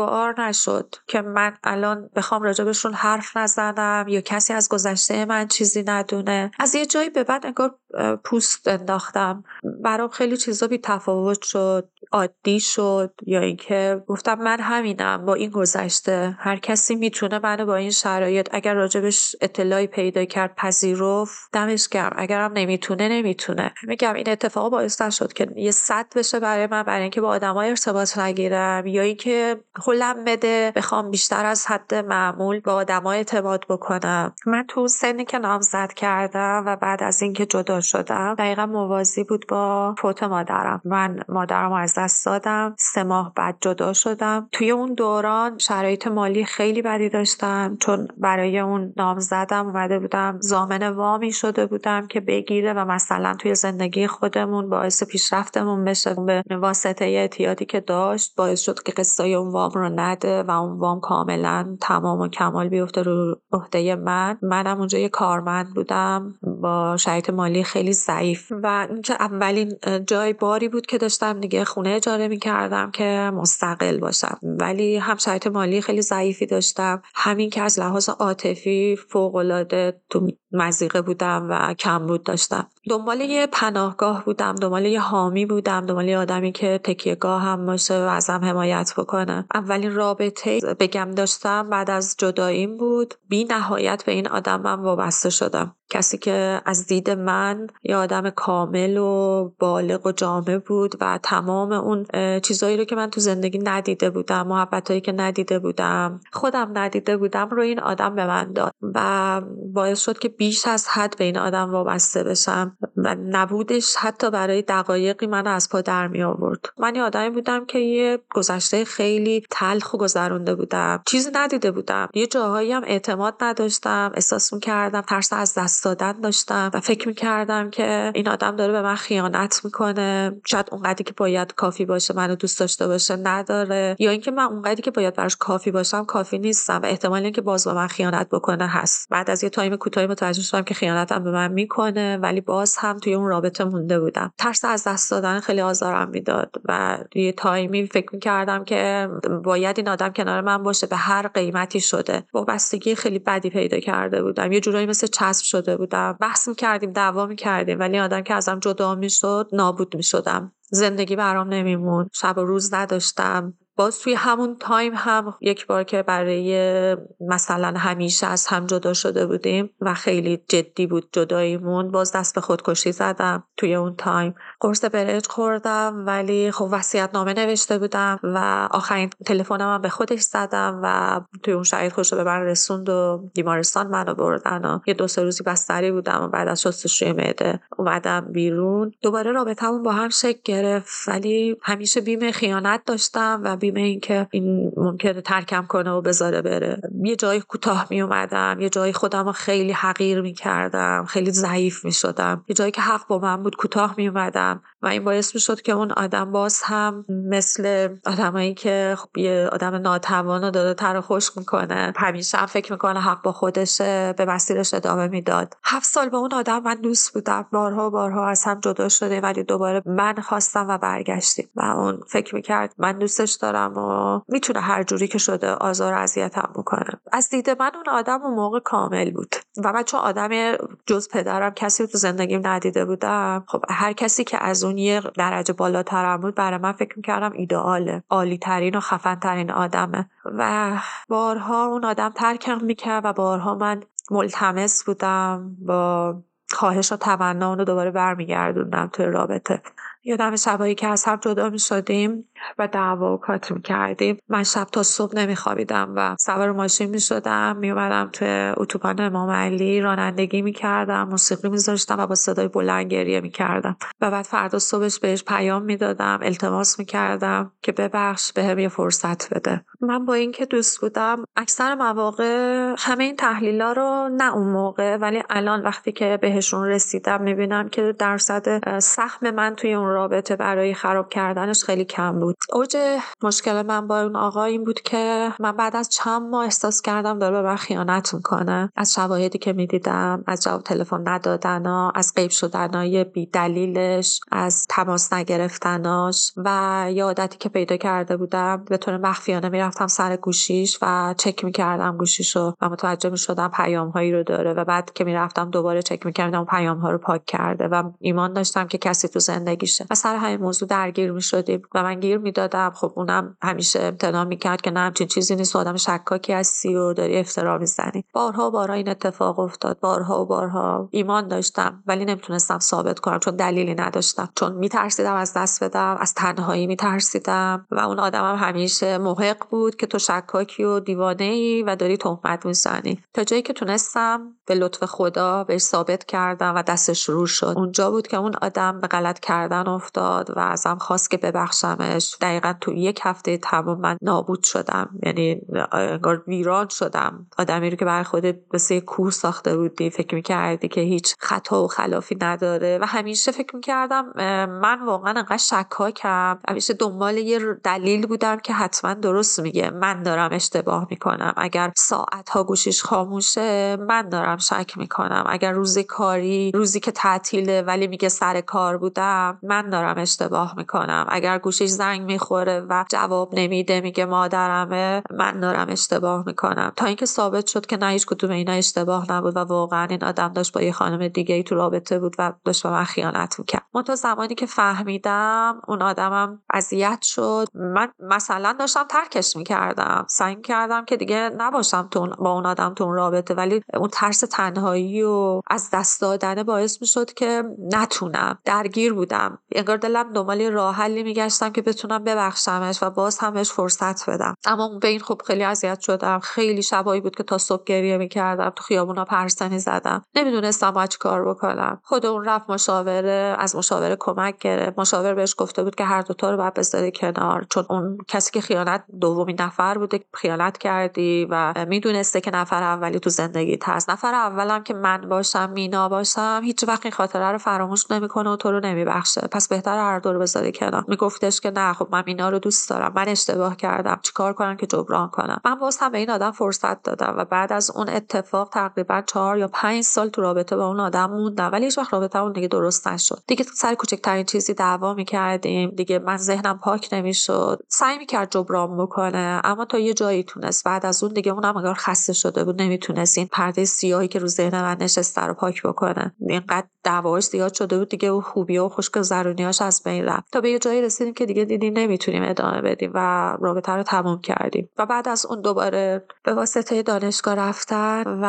[0.49, 6.51] نشد که من الان بخوام راجبشون حرف نزنم یا کسی از گذشته من چیزی ندونه.
[6.59, 7.79] از یه جایی به بعد انگار
[8.25, 9.45] پوست انداختم.
[9.83, 13.15] برام خیلی چیزا بی تفاوت شد عادی شد.
[13.27, 16.37] یا اینکه گفتم من همینم با این گذشته.
[16.39, 22.13] هر کسی می‌تونه منو با این شرایط اگر راجبش اطلاعی پیدا کرد پذیرفت دمش گرم.
[22.17, 23.75] اگرم نمی‌تونه نمی‌تونه.
[23.83, 27.69] میگم این اتفاق باعث شد که یه صد بشه برای من برای اینکه با آدمای
[27.71, 28.87] ارتباط نگیرم.
[28.87, 34.35] یا اینکه خلم بده بخوام بیشتر از حد معمول با آدمای اعتماد بکنم.
[34.47, 38.35] من تو سنی که نامزد کردم و بعد از اینکه جدا شدم.
[38.39, 40.81] دقیقا موازی بود با فوت مادرم.
[40.85, 42.75] من مادرم از دست دادم.
[42.79, 44.49] سه ماه بعد جدا شدم.
[44.53, 47.77] توی اون دوران شرایط مالی خیلی بدی داشتم.
[47.81, 50.39] چون برای اون نام زدم اومده بودم.
[50.41, 56.15] زامن وامی شده بودم که بگیره و مثلا توی زندگی خودمون باعث پیشرفتمون بشه.
[56.49, 60.79] به واسطه اعتیادی که داشت باعث شد که قصه اون وام رو نده و اون
[60.79, 64.39] وام کاملا تمام و کمال بیفته رو عهده من.
[64.43, 66.35] منم اونجا یه کارمند بودم.
[66.63, 68.53] با شرایط مالی خیلی ضعیف.
[68.63, 69.73] و اینکه اولین
[70.07, 74.39] جای باری بود که داشتم دیگه خونه اجاره می‌کردم که مستقل باشم.
[74.43, 77.03] ولی هم شرایط مالی خیلی ضعیفی داشتم.
[77.15, 82.67] همین که از لحاظ عاطفی فوقالعاده تو مزیقه بودم و کمبود داشتم.
[82.91, 87.95] دنبال یه پناهگاه بودم دنبال یه حامی بودم دنبال یه آدمی که تکیهگاه هم باشه
[87.95, 89.47] و ازم حمایت بکنه.
[89.55, 93.15] اولین رابطه بگم داشتم بعد از جداییم بود.
[93.29, 95.77] بی نهایت به این آدمم وابسته شدم.
[95.91, 101.73] کسی که از دید من یه آدم کامل و بالغ و جامع بود و تمام
[101.73, 102.07] اون
[102.41, 107.49] چیزایی رو که من تو زندگی ندیده بودم محبتهایی که ندیده بودم خودم ندیده بودم
[107.49, 109.41] رو این آدم به من داد و
[109.75, 114.63] باعث شد که بیش از حد به این آدم وابسته بشم و نبودش حتی برای
[114.63, 116.67] دقایقی من از پا در می آورد.
[116.79, 121.03] من یه بودم که یه گذشته خیلی تلخ و گذرونده بودم.
[121.07, 122.09] چیزی ندیده بودم.
[122.15, 124.13] یه جاهایی هم اعتماد نداشتم.
[124.15, 128.83] احساس کردم ترس از دست دادن داشتم و فکر کردم که این آدم داره به
[128.83, 133.97] من خیانت می‌کنه شاید اونقدری که باید کافی باشه منو دوست داشته باشه نداره.
[133.99, 137.67] یا اینکه من اونقدری که باید براش کافی باشم کافی نیستم و احتمال اینکه باز
[137.67, 139.09] به من خیانت بکنه هست.
[139.11, 142.99] بعد از یه time کوتاهی متوجه شدم که خیانتم به من می‌کنه ولی باز هم
[142.99, 144.33] توی اون رابطه مونده بودم.
[144.39, 149.09] ترس از دست دادن خیلی آزارم می‌داد و یه time ی فکر می‌کردم که
[149.45, 152.27] باید این آدم کنار من باشه به هر قیمتی شده.
[152.35, 154.53] وابستگی خیلی بدی پیدا کرده بودم.
[154.53, 156.17] یه جورایی مثل چسب شده بودم.
[156.21, 160.53] بحث می‌کردیم دعوا می‌کردیم ولی آدم که ازم جدا می‌شد نابود می‌شدم.
[160.71, 163.55] زندگی برام نمیموند شب و روز نداشتم.
[163.77, 169.27] باز توی همون time هم یک بار که برای مثلا همیشه از هم جدا شده
[169.27, 174.35] بودیم و خیلی جدی بود جداییمون باز دست به خودکشی زدم توی اون time.
[174.61, 180.81] قرص برنج خوردم ولی خب وصیت نامه نوشته بودم و آخرین تلفنم به خودش زدم
[180.83, 185.09] و توی اون شهید خوش به من رسوند و بیمارستان منو بردن و یه دو
[185.09, 188.93] سه روزی بستری بودم و بعد از شستشوی معده اومدم بیرون.
[189.03, 194.73] دوباره رابطمون با هم شکل گرفت ولی همیشه بیم خیانت داشتم و بیمه اینکه این
[194.77, 196.81] ممکنه ترکم کنه و بذاره بره.
[197.05, 201.85] یه جای کوتاه می اومدم یه جای خودم رو خیلی حقیر می کردم خیلی ضعیف
[201.85, 205.35] می شدم یه جایی که حق با من بود کوتاه می اومدم و این باعث
[205.35, 210.51] می شد که اون آدم باز هم مثل آدمایی که خب یه آدم ناتوان رو
[210.51, 215.55] داده تر خوش می‌کنه همیشه هم فکر می‌کنه حق با خودشه به مسیرش ادامه می‌داد.
[215.65, 217.47] هفت سال با اون آدم من دوست بودم.
[217.53, 221.49] بارها بارها از هم جدا شده ولی دوباره من خواستم و برگشتیم.
[221.57, 226.51] و اون فکر می‌کرد من دوستش دارم و می‌تونه هر جوری که شده آزار اذیتم
[226.55, 227.01] بکنه.
[227.13, 229.35] از دید من اون آدم اون موقع کامل بود.
[229.65, 234.45] و من چون آدم جز پدرم کسی تو زندگیم ندیده بودم خب هر کسی که
[234.45, 238.03] از اون یه درجه بالاترم بود برای من فکر می‌کردم ایدئاله.
[238.11, 240.11] عالی ترین و خفن ترین آدمه.
[240.25, 240.73] و
[241.09, 246.15] بارها اون آدم ترکم می‌کرد و بارها من ملتمس بودم با
[246.51, 249.63] خواهش و تمنا اونو دوباره برمیگردوندم توی رابطه.
[250.05, 254.19] یادم شبایی که از هم جدا می شدیم و دعوا و کات می کردیم.
[254.29, 259.01] من شب تا صبح نمی خوابیدم و سوار ماشین می شدم می اومدم توی اتوبان
[259.01, 263.77] امام علی رانندگی می کردم موسیقی می زاشتم و با صدای بلند گریه می کردم
[264.01, 268.59] و بعد فردا صبحش بهش پیام می دادم التماس می کردم که ببخش به هم
[268.59, 269.65] یه فرصت بده.
[269.81, 275.23] من با اینکه دوست بودم اکثر مواقع همه این تحلیلا رو نه اون موقع ولی
[275.31, 280.75] الان وقتی که بهشون رسیدم می بینم که درصد سهم من توی اون رابطه برای
[280.75, 282.34] خراب کردنش خیلی کم بود.
[282.53, 282.77] اوج
[283.23, 287.19] مشکل من با اون آقا این بود که من بعد از چند ماه احساس کردم
[287.19, 288.73] داره به من خیانت می‌کنه.
[288.77, 295.13] از شواهدی که می‌دیدم از جواب تلفن ندادنا از غیب شدنای بی دلیلش از تماس
[295.13, 301.15] نگرفتناش و یه عادتی که پیدا کرده بودم به طور مخفیانه می‌رفتم سر گوشیش و
[301.19, 305.83] چک می‌کردم گوشیشو و متوجه می‌شدم پیام هایی رو داره و بعد که می‌رفتم دوباره
[305.83, 309.87] چک می‌کردم پیام ها رو پاک کرده و ایمان داشتم که کسی تو زندگیشه.
[309.91, 312.73] و سر همین موضوع درگیر می شدیم و من گیر می‌دادم.
[312.75, 315.57] خب اونم همیشه امتناع می‌کرد که نه همچین چیزی نیست.
[315.57, 318.05] آدم شکاکی هستی و داری افترا می‌زنی.
[318.13, 319.81] بارها و بارها این اتفاق افتاد.
[319.81, 324.29] بارها و بارها ایمان داشتم ولی نمی‌تونستم ثابت کنم چون دلیلی نداشتم.
[324.37, 329.77] چون میترسیدم از دست بدم از تنهایی میترسیدم و اون آدمم هم همیشه محق بود
[329.77, 333.01] که تو شکاکی و دیوانه ای و داری تهمت می‌زنی.
[333.15, 337.55] تا جایی که تونستم به لطف خدا بهش ثابت کردم و دستش رو شد.
[337.57, 342.04] اونجا بود که اون آدم به غلط کردن افتاد و ازم خواست که ببخشمش.
[342.21, 344.91] دقیقا تو یک هفته تمام من نابود شدم.
[345.03, 345.41] یعنی
[345.73, 347.27] انگار ویران شدم.
[347.39, 351.69] آدمی رو که برای خودت مثل کوه ساخته بودی فکر می‌کردی که هیچ خطا و
[351.69, 352.79] خلافی نداره.
[352.83, 354.13] و همیشه فکر می‌کردم
[354.47, 356.39] من واقعا انقدر شکاکم.
[356.49, 359.71] همیشه دنبال یه دلیل بودم که حتما درست میگه.
[359.71, 361.35] من دارم اشتباه می‌کنم.
[361.37, 365.25] اگر ساعت ها گوشیش خاموشه من دارم شک می‌کنم.
[365.29, 371.07] اگر روز کاری روزی که تعطیله ولی میگه سر کار بودم من دارم اشتباه می‌کنم.
[371.09, 376.73] اگر گوشش زنگ می‌خوره و جواب نمیده میگه مادرمه من دارم اشتباه می‌کنم.
[376.77, 380.33] تا اینکه ثابت شد که نه هیچ کدوم اینا اشتباه نبود و واقعا این آدم
[380.33, 383.63] داشت با یه خانم دیگه ای تو رابطه بود و داشت با من خیانت می‌کرد.
[383.75, 387.47] من تا زمانی که فهمیدم اون آدمم اذیت شد.
[387.55, 390.07] من مثلا داشتم ترکش می‌کردم.
[390.09, 394.21] سعی کردم که دیگه نباشم تو با اون آدم تو اون رابطه ولی اون ترس
[394.21, 398.39] تنهایی و از دست دادن باعث می‌شد که نتونم.
[398.45, 399.39] درگیر بودم.
[399.53, 404.35] انگار دلم دنبال راه حلی میگشتم که ببخشمش و باز هم بهش فرصت بدم.
[404.45, 406.19] اما به این خب خیلی اذیت شدم.
[406.19, 410.03] خیلی شبایی بود که تا صبح گریه می‌کردم تو خیابونا پرسنی زدم.
[410.15, 411.81] نمی‌دونستم باید کار بکنم.
[411.83, 414.79] خود اون رفت مشاوره از مشاوره کمک گرفت.
[414.79, 417.47] مشاور بهش گفته بود که هر دوتا رو باید بذاری کنار.
[417.51, 422.99] چون اون کسی که خیانت دومین نفر بوده خیانت کردی و می‌دونسته که نفر اولی
[422.99, 423.91] تو زندگیت هست.
[423.91, 428.37] نفر اولم که من باشم مینا باشم هیچ وقت این خاطره رو فراموش نمی‌کنه و
[428.37, 429.29] تو رو نمیبخشه.
[429.31, 430.85] پس بهتر هر دو رو بذاری کنار.
[430.89, 434.67] میگفتش که نه خب من مینا رو دوست دارم من اشتباه کردم چیکار کنم که
[434.67, 438.49] جبران کنم؟ من باز هم به این آدم فرصت دادم و بعد از اون اتفاق
[438.53, 442.19] تقریبا چهار یا پنج سال تو رابطه با اون آدم موندم ولی هیچ وقت رابطه
[442.19, 443.23] اون دیگه درست نشد.
[443.27, 447.61] دیگه سر کوچکترین چیزی دعوا می‌کردیم دیگه من ذهنم پاک نمی‌شد.
[447.69, 450.65] سعی می‌کرد جبران بکنه اما تا یه جایی تونست.
[450.65, 454.27] بعد از اون دیگه اونم انگار خسته شده بود نمی‌تونست این پرده سیاهی که رو
[454.27, 456.15] ذهن من نشسته رو پاک بکنه.
[456.29, 460.33] اینقدر دعواش زیاد شده بود دیگه خوبی و خوشگذرونیاش از بین رفت.
[460.33, 462.99] تا به یه جایی رسیدیم که دیگه دیدیم نمی‌تونیم ادامه بدیم و
[463.41, 464.69] رابطه رو تموم کردیم.
[464.79, 468.25] و بعد از اون دوباره به واسطه دانشگاه رفتن و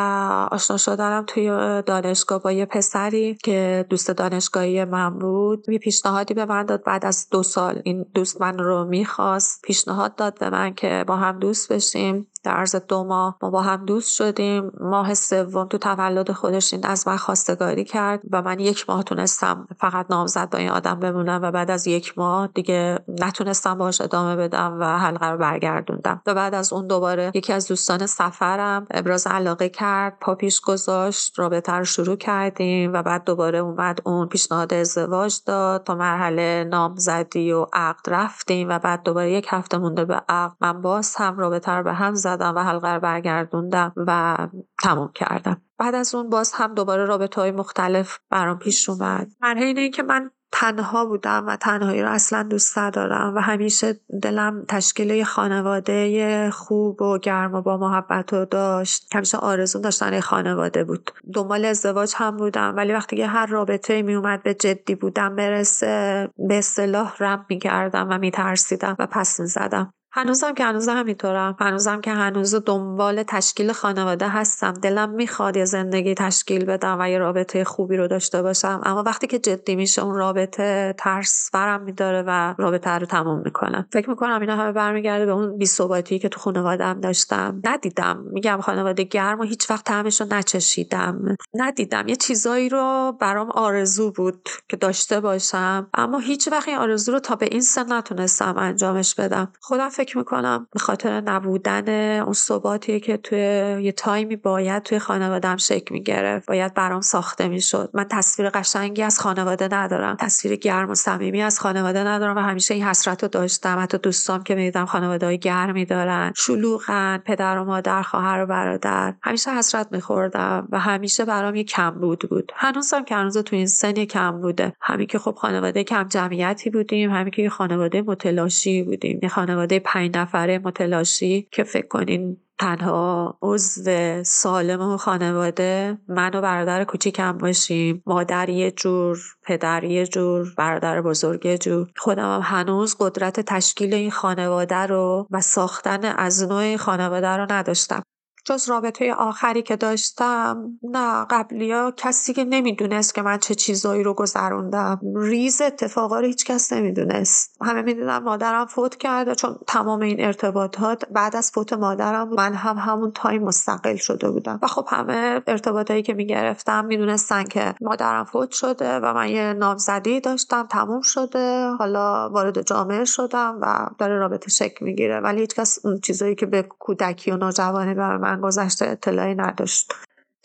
[0.52, 1.48] آشنا شدنم توی
[1.86, 5.70] دانشگاه با یه پسری که دوست دانشگاهی من بود.
[5.70, 6.84] یه پیشنهادی به من داد.
[6.84, 11.16] بعد از دو سال این دوست من رو می‌خواست پیشنهاد داد به من که با
[11.16, 12.28] هم دوست بشیم.
[12.46, 14.72] در عرض دو ماه ما با هم دوست شدیم.
[14.80, 19.68] ماه سوم تو تولد خودش این از من خواستگاری کرد و من یک ماه تونستم
[19.80, 24.36] فقط نامزد با این آدم بمونم و بعد از یک ماه دیگه نتونستم باش ادامه
[24.36, 26.22] بدم و حلقه رو برگردوندم.
[26.26, 31.40] و بعد از اون دوباره یکی از دوستان سفرم ابراز علاقه کرد پا پیش گذاشت
[31.40, 35.84] رابطه رو شروع کردیم و بعد دوباره اومد اون پیشنهاد ازدواج داد.
[35.84, 40.56] تا مرحله نامزدی و عقد رفتیم و بعد دوباره یک هفته مونده به عقد.
[40.62, 44.38] من باز هم رابطه رو به هم زدم و حلقه رو برگردوندم و
[44.84, 45.62] تموم کردم.
[45.78, 49.28] بعد از اون باز هم دوباره رابطه های مختلف برام پیش اومد.
[49.42, 54.66] مرحله اینه که من تنها بودم و تنهایی رو اصلا دوست ندارم و همیشه دلم
[54.70, 59.16] تشکیل خانواده خوب و گرم و با محبت رو داشت.
[59.16, 61.12] همیشه آرزون داشتن خانواده بود.
[61.34, 66.30] دنبال ازدواج هم بودم ولی وقتی که هر رابطه می اومد به جدی بودم برسه
[66.48, 69.94] به اصطلاح رم می‌کردم و میترسیدم و پس می‌زدم.
[70.18, 71.56] هنوزم که هنوز همینطورم.
[71.60, 74.74] هنوزم که هنوز دنبال تشکیل خانواده هستم.
[74.74, 78.82] دلم می‌خواد یه زندگی تشکیل بدم و یه رابطه خوبی رو داشته باشم.
[78.84, 83.86] اما وقتی که جدی میشه اون رابطه ترس برم میداره و رابطه رو تموم می‌کنم.
[83.94, 87.62] فکر می‌کنم اینا همه برمیگرده به اون بیثباتی که تو خانوادم داشتم.
[87.64, 88.24] ندیدم.
[88.32, 91.36] میگم خانواده گرم و هیچ وقت طعمش رو نچشیدم.
[91.54, 92.08] ندیدم.
[92.08, 95.88] یه چیزایی رو برام آرزو بود که داشته باشم.
[95.94, 99.52] اما هیچ وقت این آرزو رو تا به این سن نتونستم انجامش بدم.
[99.62, 103.40] خودم فکر فکر می‌کنم به خاطر نبودن اون ثباتی که توی
[103.84, 106.48] یه تایمی باید توی خانوادم شکل می‌گرفت.
[106.48, 107.90] باید برام ساخته می‌شد.
[107.94, 110.16] من تصویر قشنگی از خانواده ندارم.
[110.20, 113.80] تصویر گرم و صمیمی از خانواده ندارم و همیشه این حسرت رو داشتم.
[113.80, 116.34] حتی دوستام که می‌دیدم خانواده های گرمی دارن.
[116.36, 117.18] شلوغن.
[117.18, 119.14] پدر و مادر خواهر و برادر.
[119.22, 122.20] همیشه حسرت میخوردم و همیشه برام یه کم بود.
[122.30, 124.74] بود هنوزم که هنوز تو این سن کم بوده.
[124.82, 127.12] همین که خب خانواده کم جمعیتی بودیم.
[127.12, 129.20] همین که خانواده متلاشی بودیم.
[129.24, 136.42] یه خانواده پنج نفره متلاشی که فکر کنین تنها عضو سالم و خانواده من و
[136.42, 141.88] برادر کوچیکم باشیم مادر یه جور پدر یه جور برادر بزرگ یه جور.
[141.98, 148.04] خودم هم هنوز قدرت تشکیل این خانواده رو و ساختن از نوع خانواده رو نداشتم.
[148.46, 154.14] جز رابطه آخری که داشتم نه قبلیا کسی که نمی‌دونست که من چه چیزایی رو
[154.14, 155.00] گذروندم.
[155.16, 157.58] ریز اتفاقا رو هیچ کس نمی‌دونست.
[157.62, 162.78] همه می‌دونم مادرم فوت کرده چون تمام این ارتباطات بعد از فوت مادرم من هم
[162.78, 164.60] همون time مستقل شده بودم.
[164.62, 170.20] و خب همه ارتباطایی که می‌گرفتم می‌دونستن که مادرم فوت شده و من یه نامزدی
[170.20, 171.70] داشتم تموم شده.
[171.70, 175.20] حالا وارد جامعه شدم و داره رابطه شکل می‌گیره.
[175.20, 179.94] ولی هیچکس اون چیزایی که به کودکی و نوجوانی بر من گذشته اطلاعی نداشت.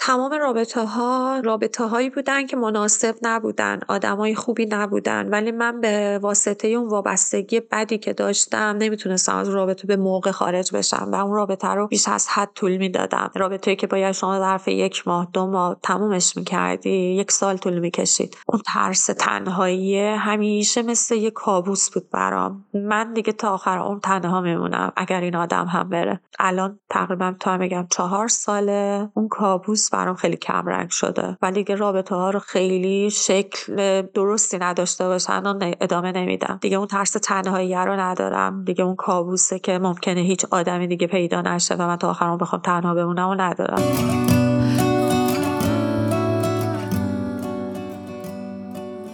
[0.02, 6.18] تمام رابطه ها رابطه هایی بودن که مناسب نبودن آدمای خوبی نبودن ولی من به
[6.22, 11.34] واسطه اون وابستگی بدی که داشتم نمی‌تونستم از رابطه به موقع خارج بشم و اون
[11.34, 13.30] رابطه رو بیش از حد طول می‌دادم.
[13.34, 18.36] رابطه که باید شما ظرف یک ماه دو ماه تمومش می‌کردی یک سال طول می‌کشید.
[18.46, 22.64] اون ترس تنهایی همیشه مثل یک کابوس بود برام.
[22.74, 26.20] من دیگه تا آخر اون تنها میمونم اگر این آدم هم بره.
[26.38, 29.10] الان تقریبا تا میگم چهار ساله.
[29.14, 31.36] اون کابوس برام خیلی کم رنگ شده.
[31.42, 36.58] ولی دیگه رابطه ها رو خیلی شکل درستی نداشته باشن و ادامه نمیدم.
[36.60, 38.64] دیگه اون ترس تنهایی رو ندارم.
[38.64, 42.62] دیگه اون کابوسه که ممکنه هیچ آدمی دیگه پیدا نشه و من تا آخرم بخوام
[42.62, 43.82] تنها بمونم و ندارم.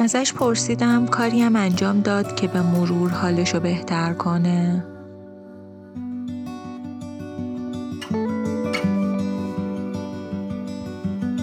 [0.01, 4.85] ازش پرسیدم کاری هم انجام داد که به مرور حالشو بهتر کنه.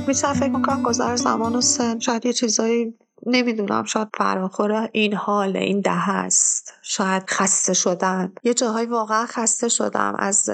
[0.07, 1.99] میشه فکر می‌کنم گذر زمان و سن.
[1.99, 2.93] شاید یه چیزایی
[3.25, 3.83] نمی‌دونم.
[3.83, 8.33] شاید فراخور این حال این ده هست شاید خسته شدن.
[8.43, 10.49] یه جاهایی واقعا خسته شدم از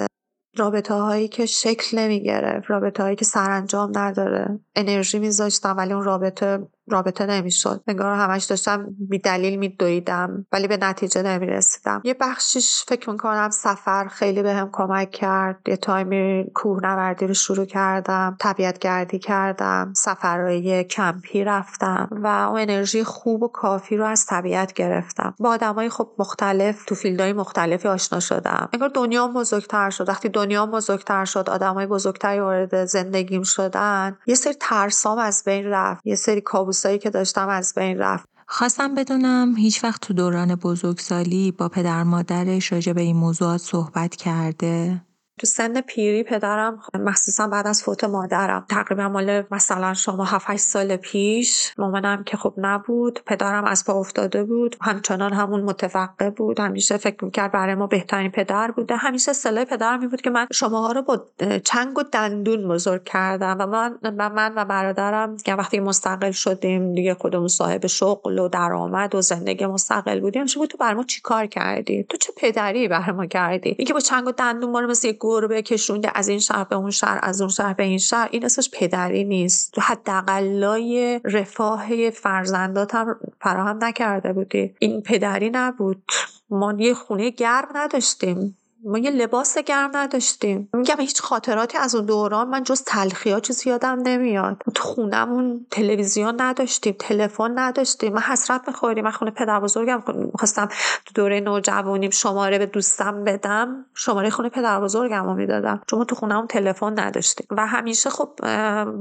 [0.57, 4.59] رابطه هایی که شکل نمی گرفت رابطه هایی که سرانجام نداره.
[4.75, 7.82] انرژی میذاشتم ولی اون رابطه رابطه نمی‌شد.
[7.88, 12.02] انگار همش داشتم بی دلیل میدویدم ولی به نتیجه نمی‌رسیدم.
[12.04, 15.60] یه بخشیش فکر می‌کنم سفر خیلی بهم به کمک کرد.
[15.67, 22.60] یه time ی کوهنوردی رو شروع کردم طبیعت گردی کردم سفرهای کمپی رفتم و اون
[22.60, 25.35] انرژی خوب و کافی رو از طبیعت گرفتم.
[25.40, 28.69] با آدمای خب مختلف تو field های مختلفی آشنا شدم.
[28.73, 30.10] انگار دنیا بزرگتر شد.
[30.10, 36.02] وقتی دنیا بزرگتر شد آدمای بزرگتری وارد زندگیم شدن یه سری ترسام از بین رفت.
[36.06, 40.56] یه سری کابوس دوستایی که داشتم از بین رفت خواستم بدونم هیچ وقت تو دوران
[40.56, 45.02] بزرگسالی با پدر مادرش راجع به این موضوعات صحبت کرده؟
[45.40, 48.65] تو سن پیری پدرم مخصوصا بعد از فوت مادرم.
[48.69, 54.44] تقریبا مال مثلا شما 7 سال پیش مامانم که خب نبود پدرم از پا افتاده
[54.44, 54.75] بود.
[54.81, 56.60] همچنان همون متفقه بود.
[56.60, 58.96] همیشه فکر می‌کرد برای ما بهترین پدر بوده.
[58.96, 61.25] همیشه سلای پدرم بود که من شماها رو با
[61.63, 66.94] چنگ و دندون بزرگ کردم و من و من و برادرم که وقتی مستقل شدیم
[66.94, 70.46] دیگه خودمون صاحب شغل و درآمد و زندگی مستقل بودیم.
[70.46, 74.27] شما تو برای ما چیکار کردی؟ تو چه پدری برای ما کردی؟ اینکه با چنگ
[74.27, 77.50] و دندون ما رو مثل گربه کشونده از این شهر به اون شهر از اون
[77.50, 79.73] شهر به این شهر این اسمش پدری نیست.
[79.73, 84.75] تو حداقلای رفاه فرزنداتم فراهم نکرده بودی.
[84.80, 86.04] این پدری نبود.
[86.50, 88.58] ما یه خونه گرم نداشتیم.
[88.86, 90.69] ما یه لباس گرم نداشتیم.
[90.73, 94.62] میگم هیچ خاطراتی از اون دوران من جز تلخی ها چیزی یادم نمیاد.
[94.75, 98.13] تو خونمون تلویزیون نداشتیم تلفن نداشتیم.
[98.13, 100.04] من حسرت می‌خوریم من خونه پدر بزرگم.
[100.15, 100.67] می‌خواستم
[101.06, 103.86] تو دوره نوجوانیم شماره به دوستم بدم.
[103.94, 105.82] شماره خونه پدر بزرگم رو می‌دادم.
[105.88, 107.48] چون ما تو خونمون تلفن نداشتیم.
[107.50, 108.30] و همیشه خب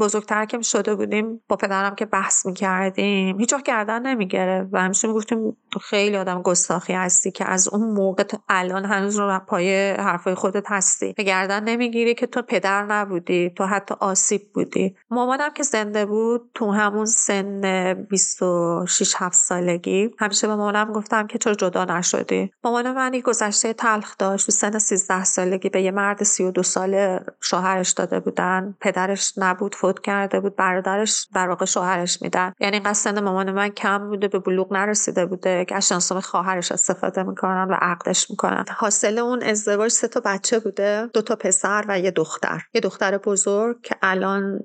[0.01, 3.39] بزرگتر که شده بودیم با پدرم که بحث می‌کردیم.
[3.39, 4.68] هیچ وقت گردن نمی‌گرفت.
[4.72, 9.18] و همیشه می‌گفتیم تو خیلی آدم گستاخی هستی که از اون موقع تا الان هنوز
[9.18, 9.67] رو پای
[9.98, 11.12] حرفای خودت هستی.
[11.12, 14.96] به گردن نمی‌گیری که تو پدر نبودی تو حتی آسیب بودی.
[15.10, 21.38] مامانم که زنده بود تو همون سن 26 7 سالگی همیشه به مامانم گفتم که
[21.38, 22.50] چرا جدا نشدی.
[22.64, 27.90] مامان من گذشته تلخ داشت تو سن 13 سالگی به یه مرد 32 ساله شوهرش
[27.90, 28.74] داده بودن.
[28.80, 32.52] پدرش نبود فوت کرده بود برادرش در واقع شوهرش میدن.
[32.60, 35.92] یعنی اینقدر سن مامان من کم بوده به بلوغ نرسیده بوده که از
[36.22, 38.64] خواهرش استفاده می‌کنن و عقدش می‌کنن.
[38.76, 42.61] حاصل اون ازدواج سه تا بچه بوده دو تا پسر و یه دختر.
[42.74, 44.64] یه دختر بزرگ که الان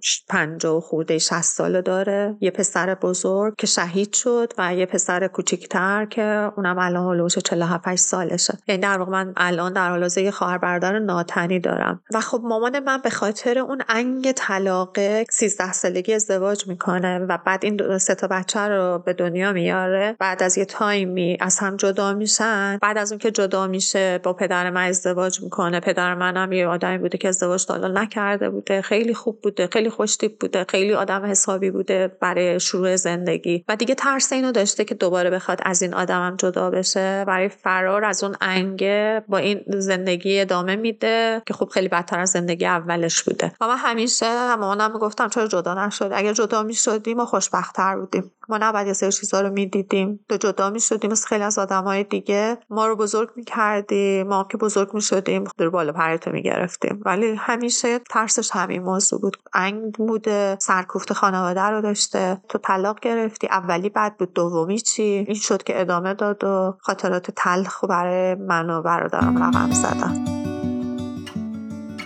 [0.66, 2.38] و خورده 60 ساله داره.
[2.42, 7.96] یه پسر بزرگ که شهید شد و یه پسر کوچیکتر که اونم الان هلوش 47
[7.96, 8.58] سالشه.
[8.68, 12.02] یعنی در واقع من الان در حال یه خواهر برادر ناتنی دارم.
[12.14, 14.98] و خب مامان من به خاطر اون انگ طلاق
[15.32, 20.16] 13 سالگی ازدواج می‌کنه و بعد این سه تا بچه رو به دنیا میاره.
[20.20, 22.78] بعد از یه تایمی از هم جدا میشن.
[22.82, 25.80] بعد از اون که جدا میشه با پدر ازدواج می‌کنه.
[25.80, 28.82] پدر منم یه آدمی بوده که ازدواج تا نکرده بوده.
[28.82, 33.66] خیلی خوب بوده خیلی خوشتیپ بوده خیلی آدم حسابی بوده برای شروع زندگی.
[33.68, 37.24] و دیگه ترس اینو داشته که دوباره بخواد از این آدمم جدا بشه.
[37.28, 42.30] برای فرار از اون انگه با این زندگی ادامه میده که خب خیلی بدتر از
[42.30, 43.52] زندگی اولش بوده.
[43.62, 48.32] و من همیشه مامانم می‌گفتم چرا جدا نشد اگر جدا می‌شدیم ما خوشبختتر بودیم.
[48.50, 50.20] ما نباید یه سری چیزا رو می‌دیدیم.
[50.30, 52.58] تو جدا می‌شدیم از خیلی از آدمای دیگه.
[52.70, 54.58] ما رو بزرگ می‌کردیم ما که
[54.94, 57.02] می‌شدیم در بالا پرتو می‌گرفتیم.
[57.06, 59.38] ولی همیشه ترسش همین موضوع بود.
[59.54, 62.42] انگ بوده سرکوفت خانواده رو داشته.
[62.50, 67.32] تو طلاق گرفتی اولی بعد بود دومی چی؟ این شد که ادامه داد و خاطرات
[67.36, 70.26] تلخ برای من و برادرم رقم زدن.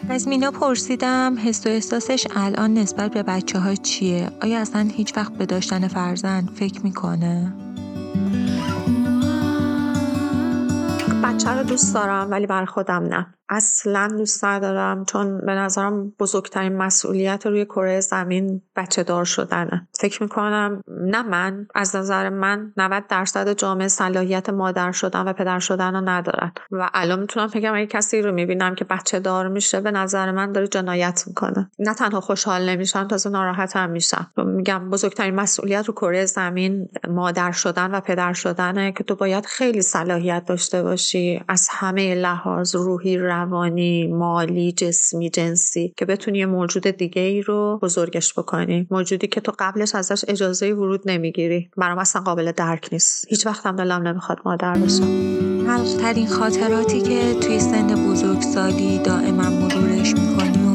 [0.10, 5.18] از مینا پرسیدم حس و احساسش الان نسبت به بچه ها چیه؟ آیا اصلا هیچ
[5.18, 7.54] وقت به داشتن فرزند فکر می‌کنه؟
[11.38, 13.28] بچه رو دوست دارم ولی بر خودم نه.
[13.50, 19.88] اصلا دوست ندارم چون به نظرم بزرگترین مسئولیت روی کره زمین بچه دار شدنه.
[20.00, 25.60] فکر می‌کنم نه من از نظر من 90 درصد جامعه صلاحیت مادر شدن و پدر
[25.60, 26.52] شدن رو ندارن.
[26.72, 30.52] و الان می‌تونم بگم اگه کسی رو می‌بینم که بچه دار میشه به نظر من
[30.52, 31.72] داره جنایت می‌کنه.
[31.80, 37.52] نه تنها خوشحال نمیشن تازه ناراحت هم میشن میگم بزرگترین مسئولیت رو کره زمین مادر
[37.52, 41.27] شدن و پدر شدنه که تو باید خیلی صلاحیت داشته باشی.
[41.48, 47.80] از همه لحاظ روحی روانی مالی جسمی جنسی که بتونی یه موجود دیگه ای رو
[47.82, 48.88] بزرگش بکنی.
[48.92, 51.70] موجودی که تو قبلش ازش اجازه ورود نمی‌گیری.
[51.78, 53.26] برام اصلا قابل درک نیست.
[53.30, 55.38] هیچ وقت هم دلم نمی‌خواد مادر بشم.
[56.02, 60.67] ترین خاطراتی که توی سن بزرگسالی دائما مرورش می‌کنی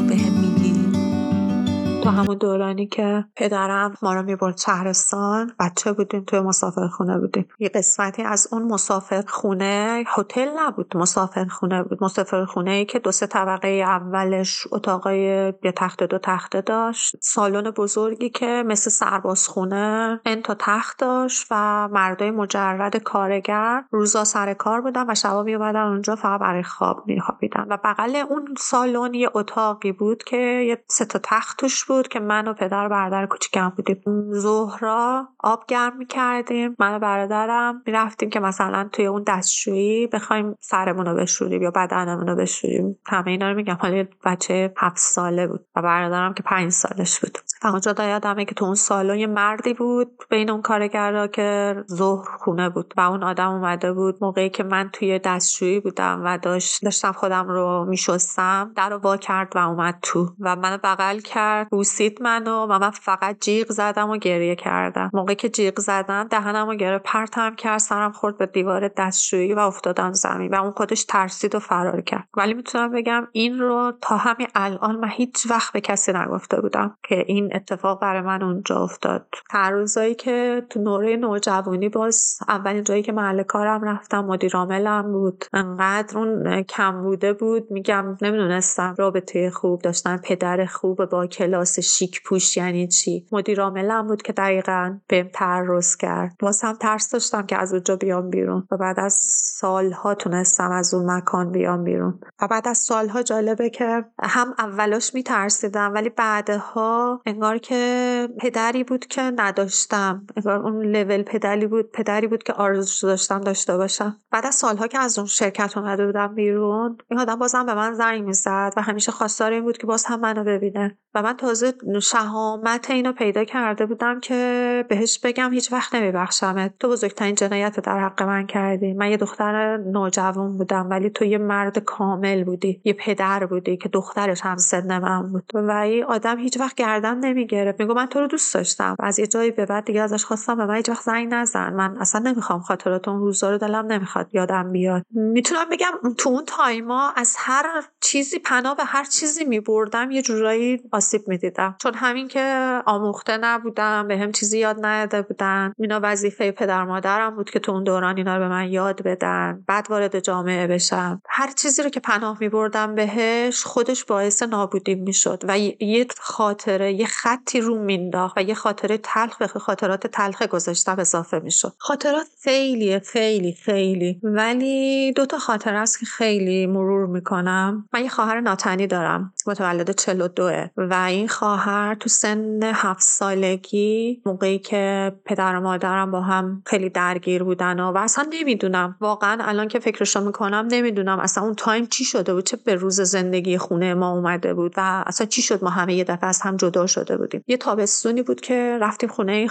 [2.03, 7.47] تو همون دورانی که پدرم ما رو می‌برد شهرستان بچه بودیم توی مسافر خونه بودیم.
[7.59, 12.03] یه قسمتی از اون مسافر خونه هتل نبود مسافر خونه بود.
[12.03, 15.19] مسافر خونه ای که دو سه طبقه اولش اتاقای
[15.63, 17.15] یه تخت دو تخته داشت.
[17.21, 24.23] سالن بزرگی که مثل سرباز خونه این تا تخت داشت و مردای مجرد کارگر روزا
[24.23, 27.65] سر کار بودن و شبا میومدن اونجا فقط برای خواب میخوابیدن.
[27.69, 32.19] و بغل اون سالن یه اتاقی بود که یه سه تا تخت توش بود که
[32.19, 34.01] من و پدر و برادر کوچیکم بودیم.
[34.33, 36.75] ظهرا آب گرم می‌کردیم.
[36.79, 42.27] من و برادرم می‌رفتیم که مثلا توی اون دستشویی بخوایم سرمون رو بشوریم یا بدنمون
[42.27, 42.99] رو بشوریم.
[43.05, 43.77] همه اینا رو میگم.
[43.79, 47.37] حالا بچه هفت ساله بود و برادرم که پنج سالش بود.
[47.61, 52.37] فقط جدا یادمه که تو اون سالن یه مردی بود بین اون کارگرا که ظهر
[52.37, 54.17] خونه بود و اون آدم اومده بود.
[54.21, 59.17] موقعی که من توی دستشویی بودم و داشت داشتم خودم رو میشستم در رو وا
[59.17, 60.29] کرد و اومد تو.
[60.39, 61.67] و منو بغل کرد.
[61.83, 65.09] بوسید منو و من فقط جیغ زدم و گریه کردم.
[65.13, 69.59] موقعی که جیغ زدم دهنم و گره پرتم کرد سرم خورد به دیوار دستشویی و
[69.59, 72.27] افتادم زمین و اون خودش ترسید و فرار کرد.
[72.37, 76.97] ولی می‌تونم بگم این رو تا همین الان من هیچ وقت به کسی نگفته بودم
[77.03, 79.27] که این اتفاق برای من اونجا افتاد.
[79.71, 85.45] روزایی که تو نوره نوجوانی باز اولین جایی که محل کارم رفتم مدیر عاملم بود.
[85.53, 92.23] انقدر اون کم بوده بود میگم نمی‌دونستم رابطه خوب داشتن پدر خوب با کلاس شیک
[92.23, 96.35] پوش یعنی چی؟ مدیر عاملم بود که دقیقا بهم تعرض کرد.
[96.41, 100.93] واسه هم ترس داشتم که از اونجا بیام بیرون و بعد از سالها تونستم از
[100.93, 102.19] اون مکان بیام بیرون.
[102.41, 109.05] و بعد از سالها جالبه که هم اولاش میترسیدم ولی بعدها انگار که پدری بود
[109.05, 110.27] که نداشتم.
[110.37, 114.17] انگار اون لول پدری بود پدری بود که آرزوش داشتم داشته باشم.
[114.31, 117.93] بعد از سالها که از اون شرکت اومده بودم بیرون این آدم بازم به من
[117.93, 120.97] زنگ می‌زد و همیشه خواستار این بود که باز هم منو ببینه.
[121.15, 121.62] و من تازه
[122.01, 126.73] شهامت اینو پیدا کرده بودم که بهش بگم هیچ وقت نمیبخشمت.
[126.79, 128.93] تو بزرگترین جنایت در حق من کردی.
[128.93, 132.81] من یه دختر نوجوان بودم ولی تو یه مرد کامل بودی.
[132.83, 135.51] یه پدر بودی که دخترش هم سن من بود.
[135.53, 138.95] و این آدم هیچ وقت گردم نمی‌گرفت میگو من تو رو دوست داشتم.
[138.99, 141.73] از یه جایی به بعد دیگه ازش خواستم به من هیچ وقت زنگ نزن.
[141.73, 145.05] من اصلا نمی‌خوام خاطرات اون روزا رو دلم نمی‌خواد یادم بیاد.
[145.11, 147.65] می‌تونم بگم تو اون تایما از هر
[148.01, 150.11] چیزی پناه به هر چیزی میبردم.
[150.11, 151.21] یه جورایی آسیب
[151.53, 155.73] می‌دیدم چون همین که آموخته نبودم به هم چیزی یاد نداده بودن.
[155.79, 159.63] اینا وظیفه پدر مادرم بود که تو اون دوران اینا رو به من یاد بدن.
[159.67, 161.21] بعد وارد جامعه بشم.
[161.29, 167.05] هر چیزی رو که پناه میبردم بهش خودش باعث نابودی می‌شد و یه خاطره یه
[167.05, 171.73] خطی رو مینداخت و یه خاطره تلخ به خاطرات تلخ گذاشتم اضافه می‌شد.
[171.77, 174.19] خاطرات خیلی خیلی خیلی.
[174.23, 177.89] ولی دو تا خاطره است که خیلی مرور می‌کنم.
[177.93, 179.33] من یه خواهر ناتنی دارم.
[179.47, 186.21] متولد 42 و این خواهر تو سن هفت سالگی موقعی که پدر و مادرم با
[186.21, 188.95] هم خیلی درگیر بودن و, اصلا نمی‌دونم.
[189.01, 193.01] واقعا الان که فکرشو می‌کنم نمی‌دونم اصلا اون تایم چی شده بود؟ چه به روز
[193.01, 196.57] زندگی خونه ما اومده بود؟ و اصلا چی شد ما همه یه دفعه از هم
[196.57, 199.49] جدا شده بودیم؟ یه تابستونی بود که رفتیم خونه این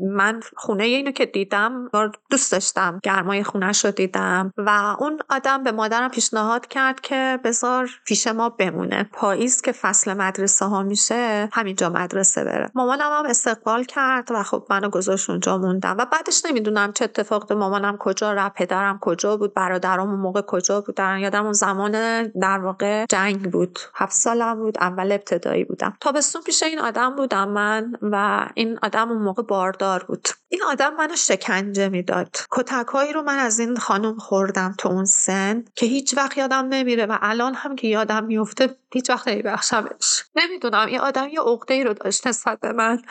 [0.00, 1.90] من خونه اینو که دیدم
[2.30, 3.00] دوست داشتم.
[3.02, 4.52] گرمای خونه رو دیدم.
[4.56, 9.10] و اون آدم به مادرم پیشنهاد کرد که بذار پیش ما بمونه.
[9.12, 12.70] پاییز که فصل مدرسه ها میشه همینجا مدرسه بره.
[12.74, 15.96] مامانم هم استقبال کرد و خب منو گذاشت اونجا موندم.
[15.98, 20.80] و بعدش نمی‌دونم چه اتفاق مامانم کجا رفت پدرم کجا بود برادرام اون موقع کجا
[20.80, 21.18] بودن.
[21.18, 21.92] یادم اون زمان
[22.22, 23.78] در واقع جنگ بود.
[23.94, 25.96] هفت سالم بود اول ابتدایی بودم.
[26.00, 30.28] تابستون پیش این آدم بودم من و این آدم اون موقع باردار بود.
[30.48, 32.36] این آدم منو شکنجه می‌داد.
[32.50, 37.06] کتکهایی رو من از این خانم خوردم تو اون سن که هیچ وقت یادم نمیره
[37.06, 40.24] و الان هم که یادم میفته هیچ وقت نمیبخشمش.
[40.36, 43.02] نمی‌دونم این آدم یه عقده ای رو داشت نسبت به من.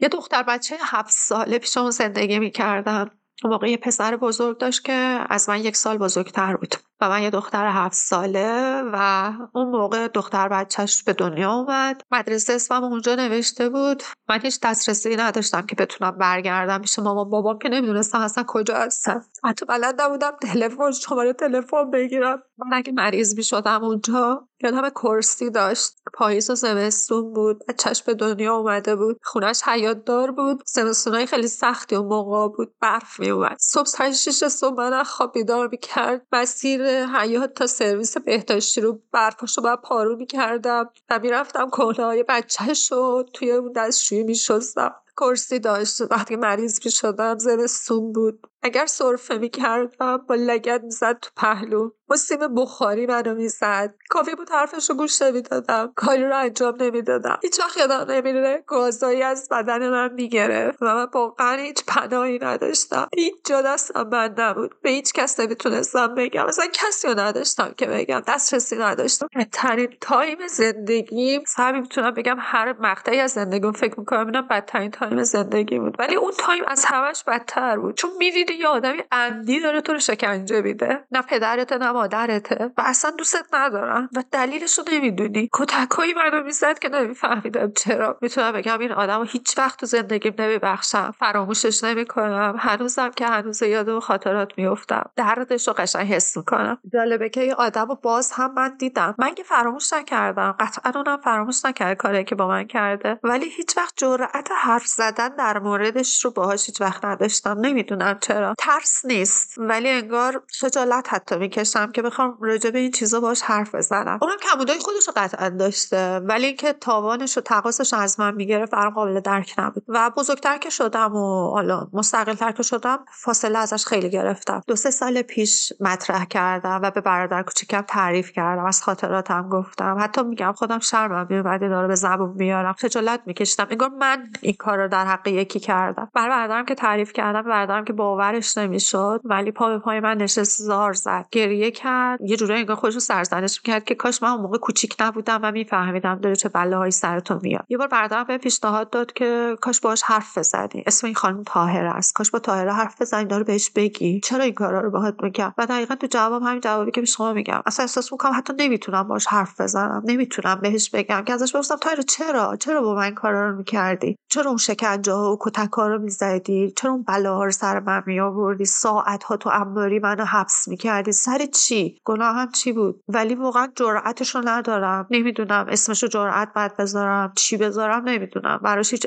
[0.00, 3.10] یه دختر بچه هفت ساله پیش اون زندگی می‌کردم.
[3.44, 6.74] موقع یه پسر بزرگ داشت که از من یک سال بزرگتر بود.
[7.02, 12.02] و من یه دختر هفت ساله و اون موقع دختر بچهش به دنیا اومد.
[12.10, 14.02] مدرسه اسمم اونجا نوشته بود.
[14.28, 17.30] من هیچ دسترسی نداشتم که بتونم برگردم پیش مامان.
[17.30, 22.42] بابام که نمی‌دونستم اصلا کجا هستم حتی بلد نبودم تلفن شماره تلفن بگیرم.
[22.58, 25.92] من اگه مریض می‌شدم اونجا یادم کرسی داشت.
[26.14, 27.62] پاییز و زمستون بود.
[27.68, 29.16] بچهش به دنیا اومده بود.
[29.22, 30.62] خونش حیات دار بود.
[30.66, 32.74] زمستونای خیلی سختی و موقع بود.
[32.80, 36.26] برف میومد صبح ساعت شیش صبح من خواب بیدار می‌کرد.
[36.32, 43.24] مسیر حیات تا سرویس بهداشتی رو برفاشو باید پارو می‌کردم و می‌رفتم های بچهش رو
[43.32, 44.94] توی اون دستشویی میشستم.
[45.16, 46.00] کرسی داشت.
[46.10, 48.46] وقتی مریض می شدم زمستون بود.
[48.62, 51.90] اگر سرفه می کردم با لگد می‌زد تو پهلو.
[52.08, 53.94] با سیم بخاری منو می‌زد.
[54.08, 55.92] کافی بود حرفش رو گوش نمی‌دادم.
[55.96, 57.38] کاری رو انجام نمی‌دادم.
[57.42, 63.08] هیچ وقت یادم نمیره گازایی از بدن من می‌گرفت و من واقعا هیچ پناهی نداشتم.
[63.16, 64.74] هیچ جا دستم بند نبود.
[64.82, 66.46] به هیچ کس نمی‌تونستم بگم.
[66.46, 68.22] مثلا کسی رو نداشتم که بگم.
[68.28, 69.26] دسترسی نداشتم.
[69.36, 75.22] بدترین time زندگی همین می‌تونم بگم هر مقطعی از زندگیم فکر می‌کنم اینا بدترین time
[75.22, 75.96] زندگی بود.
[75.98, 77.96] ولی اون time از همش بدتر بود.
[77.96, 81.04] چون می‌دیدی یه آدمی عمدی داره تو رو شکنجه میده.
[81.10, 82.70] نه پدرته نه مادرته.
[82.78, 84.08] و اصلا دوستت ندارن.
[84.16, 85.48] و دلیلش رو نمی‌دونی.
[85.52, 88.18] کتکهایی منو می‌زد که نمیفهمیدم چرا.
[88.22, 91.14] می‌تونم بگم این آدم رو هیچ وقت تو زندگیم نمیبخشم.
[91.18, 92.56] فراموشش نمی‌کنم.
[92.58, 96.78] هنوزم که هنوز یاد و خاطرات میفتم دردش رو قشنگ حس می‌کنم.
[96.92, 99.14] جالبه که این آدم رو باز هم من دیدم.
[99.18, 100.56] من که فراموش نکردم.
[100.60, 103.20] قطعا اونم فراموش نکرد کاری که با من کرده.
[103.22, 107.58] ولی هیچ وقت جرأت حرف زدن در موردش رو باهاش هیچ وقت نداشتم.
[107.60, 108.54] نمی‌دونم چرا.
[108.58, 109.54] ترس نیست.
[109.58, 114.18] ولی انگار خجالت حتی می‌کشم که بخوام راجع به این چیزا باش حرف بزنم.
[114.22, 116.18] اونم کمودای خودش رو قطعا داشته.
[116.18, 119.82] ولی اینکه تاوانش و تقاصش از من می‌گیره برام قابل درک نبود.
[119.88, 124.62] و بزرگتر که شدم و حالا مستقلتر که شدم فاصله ازش خیلی گرفتم.
[124.66, 128.64] دو سه سال پیش مطرح کردم و به برادر کوچیکم تعریف کردم.
[128.64, 129.96] از خاطراتم گفتم.
[130.00, 132.72] حتی میگم خودم شرمم میومد داره به زبون میارم.
[132.72, 133.66] خجالت میکشتم.
[133.70, 136.10] انگار من این کار رو در حق یکی کردم.
[136.14, 139.20] برای برادرم که تعریف کردم برادرم که باورش نمی‌شد.
[139.24, 142.20] ولی پا به پای من نشست زار زد گریه کرد.
[142.20, 145.50] یه جورایی انگار خودش رو سرزنش می‌کرد که کاش من اون موقع کوچیک نبودم و
[145.50, 147.64] میفهمیدم داره چه بلاهایی سرتون میاد.
[147.68, 150.84] یه بار برادرم به پیشنهاد داد که کاش باهاش حرف بزنی.
[150.86, 152.14] اسم این خانم طاهره است.
[152.14, 154.20] کاش با طاهره حرف بزنی داره بهش بگی.
[154.20, 157.32] چرا این کارا رو باهات میگم؟ و دقیقا تو جواب همین جوابی که به شما
[157.32, 157.62] میگم.
[157.66, 160.02] اصلا احساس می‌کنم حتی نمی‌تونم باهاش حرف بزنم.
[160.04, 161.22] نمی‌تونم بهش بگم.
[161.26, 165.32] که ازش بپرسم طاهره چرا؟ چرا با من کارا رو می‌کردی؟ چرا اون شکنجه ها
[165.32, 169.50] و کتک ها رو می‌زدی؟ چرا اون بلاها رو سر من میآوردی؟ ساعت ها تو
[169.52, 171.12] انباری منو حبس می‌کردی.
[171.12, 175.06] سر چی؟ گناهم چی بود؟ ولی واقعا جرأتش ندارم.
[175.10, 177.32] نمی‌دونم اسمشو جرأت باید بذارم.
[177.36, 178.60] چی بذارم؟ نمی‌دونم.
[178.62, 179.06] براش هیچ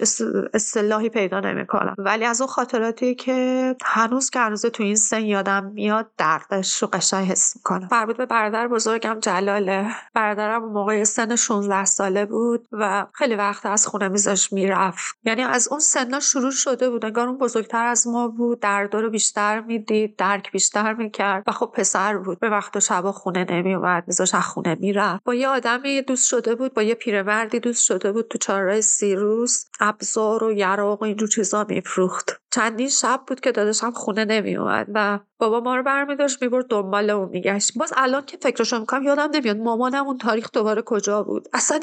[0.53, 1.95] اصطلاحی پیدا نمی‌کنم.
[1.97, 6.87] ولی از اون خاطراتی که هنوز که هنوز تو این سن یادم میاد دردش رو
[6.93, 7.87] قشنگ حس می‌کنم.
[7.87, 9.87] فرمود به برادر بزرگم جلاله.
[10.13, 15.15] برادرم موقع سن 16 ساله بود و خیلی وقت از خونه میذاش می‌رفت.
[15.23, 19.09] یعنی از اون سنا شروع شده بود انگار اون بزرگتر از ما بود درد رو
[19.09, 22.39] بیشتر می‌دید درک بیشتر می‌کرد و خب پسر بود.
[22.39, 25.23] به وقت شبا خونه نمیومد میذاش از خونه می‌رفت.
[25.23, 29.65] با یه آدمی دوست شده بود با یه پیرمردی دوست شده بود تو چهارراه سیروس
[29.79, 32.41] ابزار و یراق و اینجور چیزا میفروخت.
[32.51, 37.29] چندین شب بود که داداشم خونه نمیومد و بابا ما رو برمیداشت می‌برد دنبال اون
[37.29, 37.77] میگشت.
[37.77, 41.47] باز الان که فکرشو می‌کنم یادم نمیاد مامانم اون تاریخ دوباره کجا بود.
[41.53, 41.79] اصلا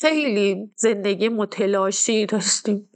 [0.00, 2.88] خیلی زندگی متلاشی داشتیم.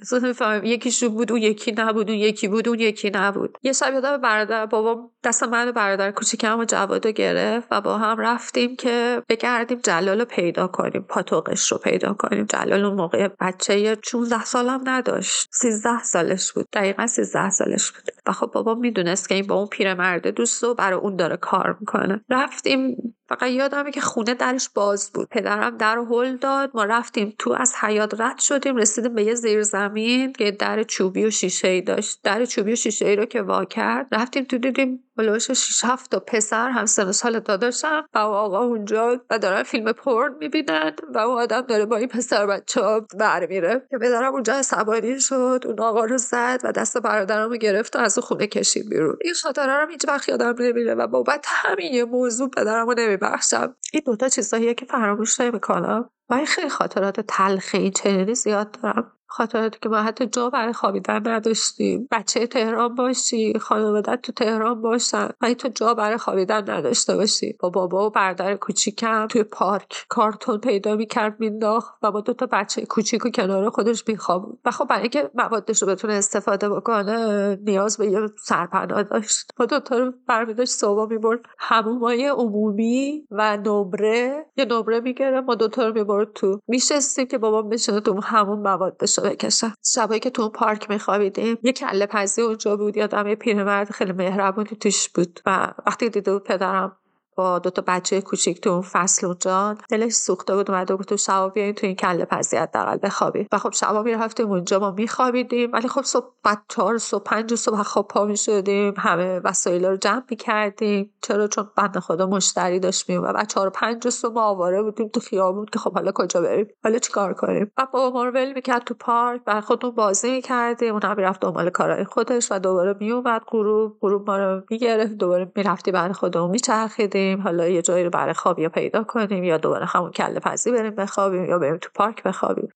[0.64, 3.58] یکیشو بود اون یکی نبود اون یکی بود اون یکی نبود.
[3.62, 8.18] یه شب یادم برادر بابا دست من برادر کوچیکم و جوادو گرفت و با هم
[8.18, 12.44] رفتیم که بگردیم جلال رو پیدا کنیم پاتوقش رو پیدا کنیم.
[12.44, 15.48] جلال اون موقع بچه 16 سالم نداشت.
[15.52, 16.68] 13 سالش بود.
[16.72, 18.02] دقیقا 13 سالش بود.
[18.26, 21.76] و خب بابا می‌دونست که این با اون پیرمرده دوست و برای اون داره کار
[21.80, 22.24] می‌کنه.
[22.30, 22.96] رفتیم
[23.28, 25.28] فقط یادمه که خونه درش باز بود.
[25.28, 30.32] پدرم در هل داد ما رفتیم تو از حیات رد شدیم رسیدیم به یه زیرزمین
[30.32, 32.20] که در چوبی و شیشه ای داشت.
[32.24, 36.10] در چوبی و شیشه ای رو که وا کرد رفتیم تو دیدیم بلوش 6 7
[36.10, 41.18] تا پسر هم سن سال داداشم و آقا اونجا و دارن فیلم پرن می‌بینن و
[41.18, 43.86] اون آدم داره با این پسر بچه ها بر میره.
[43.90, 47.98] که پدرم اونجا عصبانی شد اون آقا رو زد و دست برادرم رو گرفت و
[47.98, 49.16] از خونه کشید بیرون.
[49.20, 53.76] این خاطره رو هیچ وقت یادم نمیره و بابت همین یه موضوع پدرم رو نمیبخشم.
[53.92, 56.10] این دوتا چیزاییه که فراموش نمی‌کنم.
[56.32, 59.12] و خیلی خاطرات تلخی چنینی زیاد دارم.
[59.26, 62.08] خاطراتی که ما حتی جا برای خوابیدن نداشتیم.
[62.10, 65.28] بچه تهران باشی خانواده تو تهران باشن.
[65.40, 67.56] و تو جا برای خوابیدن نداشته باشی.
[67.60, 72.46] با بابا و برادر کوچیکم توی پارک کارتون پیدا می‌کرد مینداخت و با دو تا
[72.46, 77.56] بچه کوچیک و کنار خودش میخواب و خب برای اینکه موادش رو بتونه استفاده بکنه
[77.56, 79.50] نیاز به یه سرپناه داشت.
[79.58, 84.46] ما دوتا رو برمیداشت صبح می‌برد همومای عمومی و نمره.
[84.56, 85.92] یه نمره می‌گیره ما دوتا رو
[86.24, 86.60] تو.
[86.68, 89.74] میشستیم که بابا بشینه تو همون موادش رو بکشه.
[89.84, 92.96] شبایی که تو پارک میخوابیدیم یه کله پزی اونجا بود.
[92.96, 96.96] یادم یه پیرمرد خیلی مهربونی توش بود و وقتی دیده بود پدرم
[97.36, 101.16] با دو تا بچه کوچیک تو اون فصل اونجا دلش سوخته بود اومده بود تو
[101.16, 105.72] شبا بیاین تو این کله پزی حداقل بخوابی و خب شبا می‌رفتیم اونجا ما میخوابیدیم
[105.72, 110.22] ولی خب صبح بعد چهار صبح پنج صبح خواب پا می‌شدیم همه وسایل رو جمع
[110.30, 111.14] می‌کردیم.
[111.22, 115.20] چرا؟ چون بند خدا مشتری داشت و بعد چهار پنج صبح ما آواره بودیم تو
[115.20, 118.84] خیابون که خب حالا کجا بریم؟ حالا چیکار کنیم؟ و بابا ما رو ول می‌کرد
[118.84, 120.92] تو پارک بر خودمون بازی می‌کردیم.
[120.92, 125.52] اون هم می‌رفت دنبال کارهای خودش و دوباره میومد غروب غروب ما رو می‌گرفت دوباره
[125.56, 127.21] می‌رفتی برای خودمون میچرخیدیم.
[127.44, 131.44] حالا یه جایی رو برای خوابی پیدا کنیم یا دوباره همون کله پزی بریم بخوابیم
[131.44, 132.72] یا بریم تو پارک بخوابیم.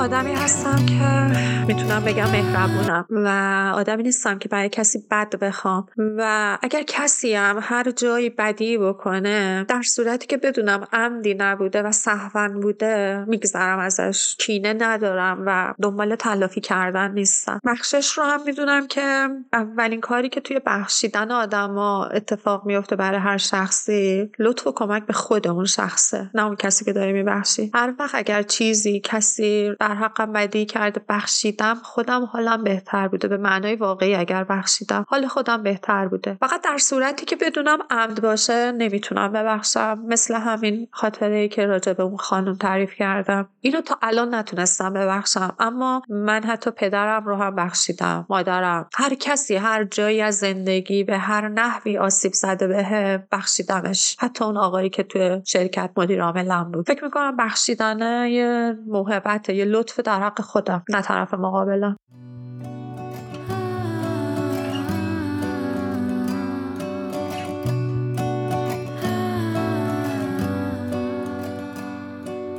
[0.00, 1.30] آدمی هستم که
[1.66, 3.28] می‌تونم بگم مهربونم و
[3.74, 5.86] آدمی نیستم که برای کسی بد بخوام.
[5.96, 11.92] و اگر کسی هم هر جایی بدی بکنه در صورتی که بدونم عمدی نبوده و
[11.92, 14.36] صحون بوده میگذرم ازش.
[14.38, 17.60] کینه ندارم و دنبال تلافی کردن نیستم.
[17.66, 23.38] بخشش رو هم می‌دونم که اولین کاری که توی بخشیدن آدما اتفاق میفته برای هر
[23.38, 27.70] شخصی لطف و کمک به خود اون شخصه نه اون کسی که داره میبخشی.
[27.74, 33.28] هر وقت اگر چیزی کسی در حقم بدی کرده بخشیدم خودم حالم بهتر بوده.
[33.28, 36.36] به معنای واقعی اگر بخشیدم حال خودم بهتر بوده.
[36.40, 40.04] فقط در صورتی که بدونم عمد باشه نمی‌تونم ببخشم.
[40.08, 43.48] مثل همین خاطره ای که راجع به اون خانم تعریف کردم.
[43.60, 48.88] اینو تا الان نتونستم ببخشم اما من حتی پدرم رو هم بخشیدم مادرم.
[48.94, 54.16] هر کسی هر جایی از زندگی به هر نحوی آسیب زده به بخشیدمش.
[54.18, 56.86] حتی اون آقایی که توی شرکت مدیر عاملم بود.
[56.86, 61.96] فکر می‌کنم بخشیدن یه محبت یه لطف در حق خودم نه طرف مقابلم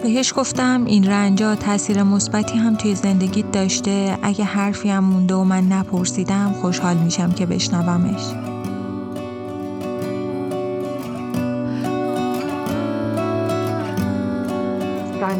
[0.04, 4.18] بهش گفتم این رنجا تاثیر مثبتی هم توی زندگیت داشته.
[4.24, 8.51] اگه حرفی هم مونده و من نپرسیدم خوشحال میشم که بشنومش.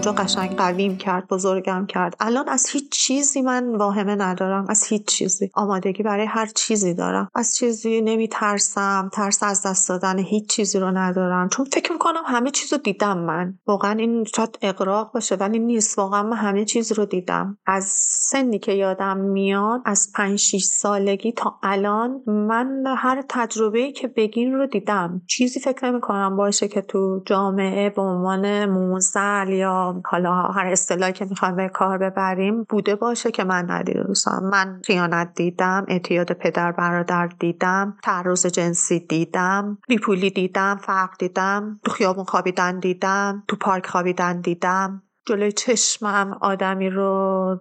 [0.02, 2.16] رنجا قشنگ قویم کرد بزرگم کرد.
[2.20, 4.66] الان از هیچ چیزی من واهمه ندارم.
[4.70, 5.52] از هیچ چیزی.
[5.54, 7.30] آمادگی برای هر چیزی دارم.
[7.36, 11.50] از چیزی نمی ترسم ترس از دست دادن هیچ چیزی رو ندارم.
[11.50, 13.54] چون فکر می‌کنم همه چیز رو دیدم من.
[13.68, 15.98] واقعا این شاید اقراق باشه ولی نیست.
[16.00, 17.58] واقعا من همه چیز رو دیدم.
[17.66, 17.86] از
[18.20, 24.54] سنی که یادم میاد از 5 6 سالگی تا الان من هر تجربه‌ای که بگین
[24.54, 25.22] رو دیدم.
[25.28, 31.14] چیزی فکر نمی کنم باشه که تو جامعه به عنوان موزل یا حالا هر اصطلاحی
[31.14, 34.06] که می‌خوایم به کار ببریم بوده باشه که من ندیده
[34.42, 41.92] من خیانت دیدم اعتیاد پدر برادر دیدم تعرض جنسی دیدم بیپولی دیدم فرق دیدم تو
[41.92, 45.04] خیابون خوابیدن دیدم تو پارک خوابیدن دیدم.
[45.26, 47.60] جلوی چشمم آدمی رو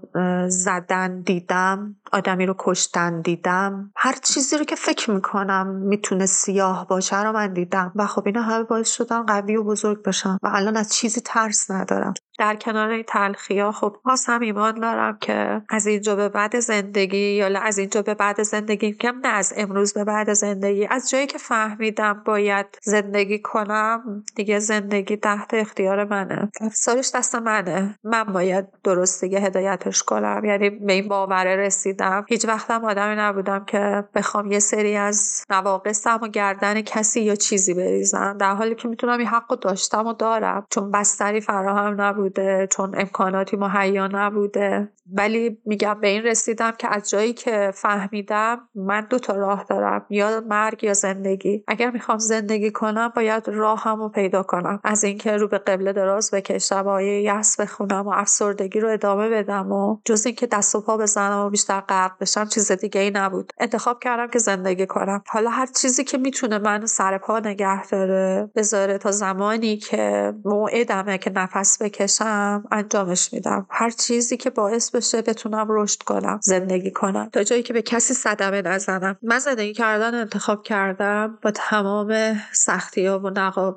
[0.48, 3.92] زدن دیدم آدمی رو کشتن دیدم.
[3.96, 7.92] هر چیزی رو که فکر می‌کنم می‌تونه سیاه باشه رو من دیدم.
[7.96, 10.38] و خب اینا همه باعث شدن قوی و بزرگ بشم.
[10.42, 12.14] و الان از چیزی ترس ندارم.
[12.40, 16.60] در کنار این تلخی ها خب باز هم ایمان دارم که از اینجا به بعد
[16.60, 20.86] زندگی یا از اینجا به بعد زندگی کم نه از امروز به بعد زندگی.
[20.90, 26.50] از جایی که فهمیدم باید زندگی کنم دیگه زندگی تحت اختیار منه.
[26.60, 27.98] افسارش دست منه.
[28.04, 30.42] من باید درست دیگه هدایتش کنم.
[30.44, 32.24] یعنی به این باوره رسیدم.
[32.28, 37.74] هیچ وقتم آدمی نبودم که بخوام یه سری از نواقصم و گردن کسی یا چیزی
[37.74, 38.36] بریزم.
[38.38, 40.66] در حالی که می‌تونم این حق داشتم و دارم.
[40.70, 42.29] چون بستری فراهم نبود.
[42.70, 44.88] چون امکاناتی مهیا نبوده.
[45.12, 50.06] ولی میگم به این رسیدم که از جایی که فهمیدم من دو تا راه دارم
[50.10, 51.64] یا مرگ یا زندگی.
[51.68, 54.80] اگر می‌خوام زندگی کنم باید راهمو پیدا کنم.
[54.84, 59.72] از اینکه رو به قبله دراز بکشم و یس بخونم و افسردگی رو ادامه بدم
[59.72, 63.52] و جز اینکه دست و پا بزنم و بیشتر غرق بشم چیز دیگه ای نبود.
[63.60, 65.22] انتخاب کردم که زندگی کنم.
[65.28, 71.18] حالا هر چیزی که می‌تونه منو سر پا نگه داره بذاره تا زمانی که موعدمه
[71.18, 73.66] که نفس بکشم باشم انجامش میدم.
[73.70, 77.28] هر چیزی که باعث بشه بتونم رشد کنم زندگی کنم.
[77.32, 79.16] تا جایی که به کسی صدمه نزنم.
[79.22, 83.30] من زندگی کردن انتخاب کردم با تمام سختی ها و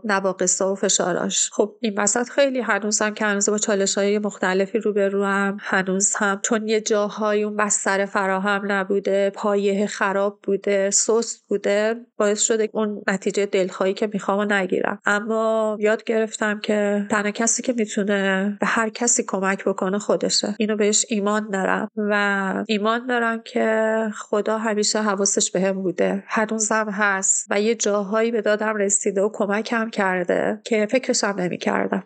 [0.04, 5.26] نواقص و فشاراش خب این وسط خیلی هنوزم که هنوز با چالش های مختلفی روبرو
[5.26, 11.96] هم هنوز هم چون یه جاهای اون بستر فراهم نبوده پایه خراب بوده سست بوده
[12.18, 15.00] باعث شده اون نتیجه دلخواهی که می‌خوام نگیرم.
[15.06, 18.23] اما یاد گرفتم که تنها کسی که می‌تونه
[18.60, 20.56] به هر کسی کمک بکنه خودشه.
[20.60, 21.90] اینو بهش ایمان دارم.
[21.98, 26.24] و ایمان دارم که خدا همیشه حواسش بهم بوده.
[26.28, 32.04] هنوزم هست و یه جاهایی به دادم رسیده و کمکم کرده که فکرشم نمی‌کردم.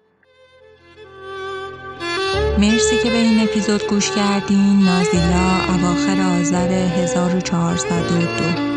[2.60, 4.80] مرسی که به این اپیزود گوش کردین.
[4.86, 8.77] نازیلا اواخر آذر 1402